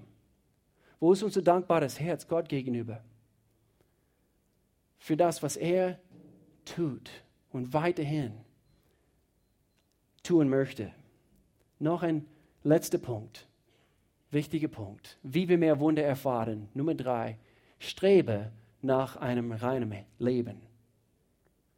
[1.01, 3.03] Wo ist unser dankbares Herz Gott gegenüber?
[4.99, 5.99] Für das, was er
[6.65, 7.11] tut
[7.53, 8.33] und weiterhin
[10.23, 10.93] tun möchte.
[11.79, 12.27] Noch ein
[12.65, 13.47] letzter Punkt,
[14.31, 16.69] wichtiger Punkt, wie wir mehr Wunder erfahren.
[16.75, 17.39] Nummer drei,
[17.79, 18.53] strebe
[18.83, 20.63] nach einem reinen Leben.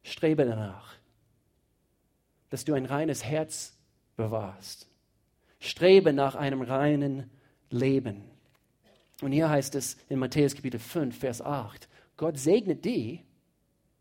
[0.03, 0.95] Strebe danach,
[2.51, 3.77] dass du ein reines Herz
[4.17, 4.89] bewahrst.
[5.61, 7.31] Strebe nach einem reinen
[7.71, 8.25] Leben.
[9.21, 13.25] Und hier heißt es in Matthäus Kapitel 5, Vers 8, Gott segnet die,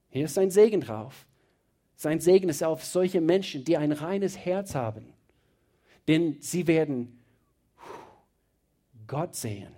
[0.10, 1.26] hier ist sein Segen drauf,
[1.95, 5.14] sein Segen ist auf solche Menschen, die ein reines Herz haben.
[6.08, 7.16] Denn sie werden
[9.08, 9.74] Gott sehen.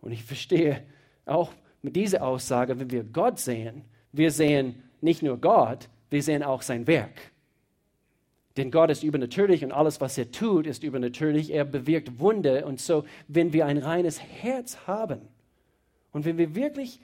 [0.00, 0.84] Und ich verstehe
[1.24, 1.52] auch
[1.82, 6.62] mit dieser Aussage, wenn wir Gott sehen, wir sehen nicht nur Gott, wir sehen auch
[6.62, 7.32] sein Werk.
[8.56, 11.50] Denn Gott ist übernatürlich und alles, was er tut, ist übernatürlich.
[11.50, 12.66] Er bewirkt Wunder.
[12.66, 15.22] Und so, wenn wir ein reines Herz haben
[16.12, 17.00] und wenn wir wirklich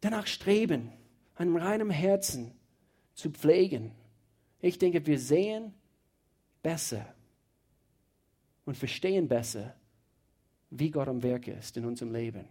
[0.00, 0.92] danach streben,
[1.34, 2.52] einem reinen Herzen
[3.14, 3.90] zu pflegen,
[4.60, 5.74] ich denke, wir sehen
[6.62, 7.13] besser
[8.64, 9.74] und verstehen besser,
[10.70, 12.46] wie Gott am Werk ist in unserem Leben.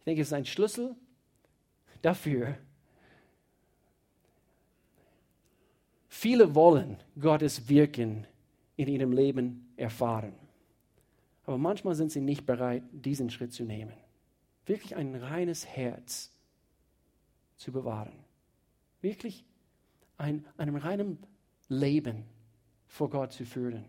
[0.00, 0.94] Ich denke, es ist ein Schlüssel
[2.02, 2.56] dafür,
[6.22, 8.28] Viele wollen Gottes Wirken
[8.76, 10.34] in ihrem Leben erfahren.
[11.46, 13.94] Aber manchmal sind sie nicht bereit, diesen Schritt zu nehmen.
[14.66, 16.30] Wirklich ein reines Herz
[17.56, 18.12] zu bewahren.
[19.00, 19.44] Wirklich
[20.16, 21.18] ein, einem reinen
[21.68, 22.24] Leben
[22.86, 23.86] vor Gott zu führen.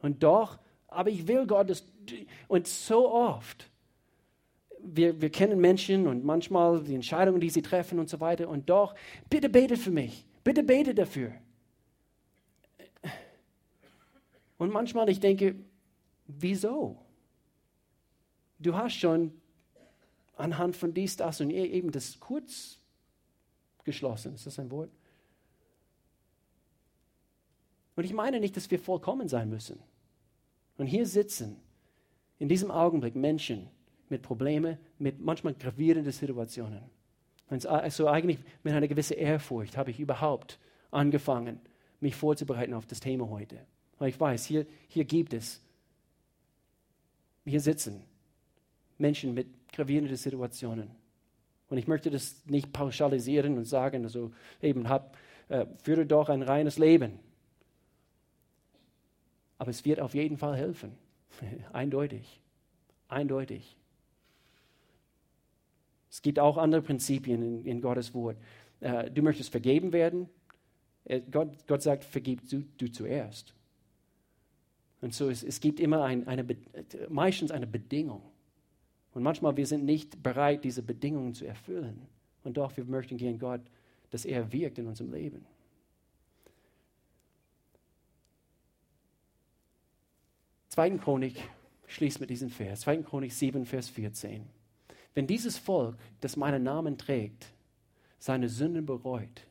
[0.00, 1.82] Und doch, aber ich will Gott,
[2.48, 3.70] und so oft,
[4.78, 8.70] wir, wir kennen Menschen und manchmal die Entscheidungen, die sie treffen und so weiter, und
[8.70, 8.94] doch,
[9.28, 10.24] bitte bete für mich.
[10.44, 11.32] Bitte bete dafür.
[14.58, 15.56] Und manchmal ich denke,
[16.26, 16.96] wieso?
[18.58, 19.32] Du hast schon
[20.36, 22.78] anhand von dies, das und eben das kurz
[23.84, 24.34] geschlossen.
[24.34, 24.90] Ist das ein Wort?
[27.96, 29.78] Und ich meine nicht, dass wir vollkommen sein müssen.
[30.76, 31.56] Und hier sitzen
[32.38, 33.68] in diesem Augenblick Menschen
[34.08, 36.82] mit Problemen, mit manchmal gravierenden Situationen.
[37.48, 40.58] Also eigentlich mit einer gewissen Ehrfurcht habe ich überhaupt
[40.90, 41.60] angefangen,
[42.00, 43.58] mich vorzubereiten auf das Thema heute.
[43.98, 45.62] Weil ich weiß, hier, hier gibt es,
[47.44, 48.02] hier sitzen
[48.98, 50.90] Menschen mit gravierenden Situationen.
[51.68, 55.16] Und ich möchte das nicht pauschalisieren und sagen, also eben, hab,
[55.48, 57.18] äh, führe doch ein reines Leben.
[59.58, 60.92] Aber es wird auf jeden Fall helfen.
[61.72, 62.40] Eindeutig.
[63.08, 63.76] Eindeutig.
[66.10, 68.36] Es gibt auch andere Prinzipien in, in Gottes Wort.
[68.80, 70.28] Äh, du möchtest vergeben werden.
[71.04, 73.54] Äh, Gott, Gott sagt, vergib du, du zuerst.
[75.00, 76.44] Und so es, es gibt immer ein, eine,
[77.08, 78.22] meistens eine Bedingung.
[79.12, 82.06] Und manchmal wir sind nicht bereit, diese Bedingungen zu erfüllen.
[82.44, 83.62] Und doch, wir möchten gegen Gott,
[84.10, 85.44] dass er wirkt in unserem Leben.
[90.76, 91.36] Zweiten Chronik
[91.86, 92.80] schließt mit diesem Vers.
[92.80, 94.44] Zweiten Chronik 7, Vers 14.
[95.14, 97.46] Wenn dieses Volk, das meinen Namen trägt,
[98.18, 99.46] seine Sünden bereut,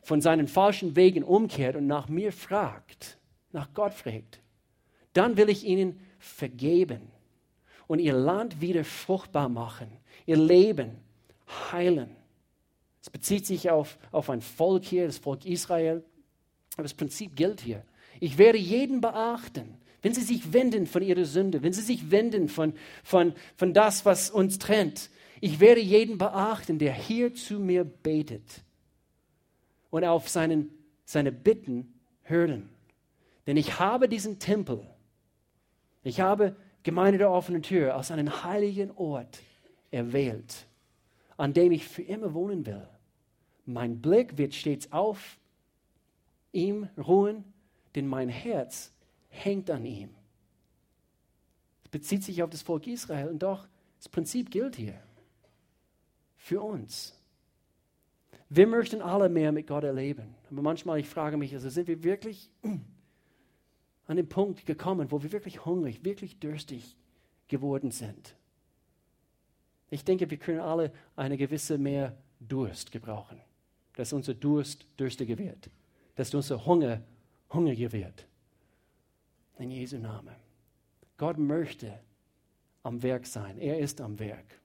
[0.00, 3.18] von seinen falschen Wegen umkehrt und nach mir fragt,
[3.52, 4.40] nach Gott fragt,
[5.12, 7.02] dann will ich ihnen vergeben
[7.86, 9.92] und ihr Land wieder fruchtbar machen,
[10.24, 10.96] ihr Leben
[11.72, 12.16] heilen.
[13.02, 16.02] Es bezieht sich auf, auf ein Volk hier, das Volk Israel.
[16.76, 17.84] Aber das Prinzip gilt hier.
[18.18, 22.48] Ich werde jeden beachten, wenn sie sich wenden von ihrer Sünde, wenn sie sich wenden
[22.48, 25.10] von, von, von das, was uns trennt.
[25.40, 28.62] Ich werde jeden beachten, der hier zu mir betet
[29.90, 30.70] und auf seinen,
[31.04, 32.68] seine Bitten hören.
[33.46, 34.86] Denn ich habe diesen Tempel,
[36.02, 39.40] ich habe Gemeinde der offenen Tür als einen heiligen Ort
[39.90, 40.66] erwählt,
[41.36, 42.86] an dem ich für immer wohnen will.
[43.66, 45.38] Mein Blick wird stets auf
[46.52, 47.44] ihm ruhen,
[47.94, 48.92] denn mein Herz
[49.30, 50.10] hängt an ihm.
[51.84, 53.66] Es bezieht sich auf das Volk Israel und doch,
[53.98, 55.00] das Prinzip gilt hier.
[56.36, 57.16] Für uns.
[58.48, 60.34] Wir möchten alle mehr mit Gott erleben.
[60.50, 62.50] Aber manchmal, ich frage mich, also sind wir wirklich
[64.06, 66.96] an den Punkt gekommen, wo wir wirklich hungrig, wirklich durstig
[67.46, 68.34] geworden sind?
[69.90, 73.40] Ich denke, wir können alle eine gewisse mehr Durst gebrauchen,
[73.94, 75.70] dass unser Durst durstiger wird,
[76.14, 77.02] dass unser Hunger
[77.50, 78.26] hungriger wird.
[79.60, 80.34] In Jesu Namen.
[81.18, 82.00] Gott möchte
[82.82, 83.58] am Werk sein.
[83.58, 84.58] Er ist am Werk.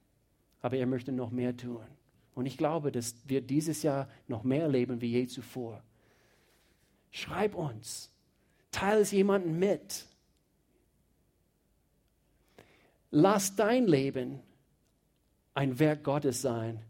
[0.61, 1.85] Aber er möchte noch mehr tun.
[2.33, 5.83] Und ich glaube, dass wir dieses Jahr noch mehr erleben wie je zuvor.
[7.11, 8.09] Schreib uns.
[8.71, 10.05] Teile es jemandem mit.
[13.11, 14.39] Lass dein Leben
[15.53, 16.81] ein Werk Gottes sein,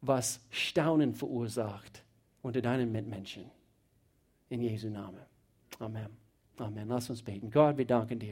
[0.00, 2.02] was Staunen verursacht
[2.40, 3.50] unter deinen Mitmenschen.
[4.48, 5.24] In Jesu Namen.
[5.78, 6.27] Amen.
[6.60, 6.88] Amen.
[6.88, 7.50] Lass uns beten.
[7.50, 8.26] Gott, wir danken dir.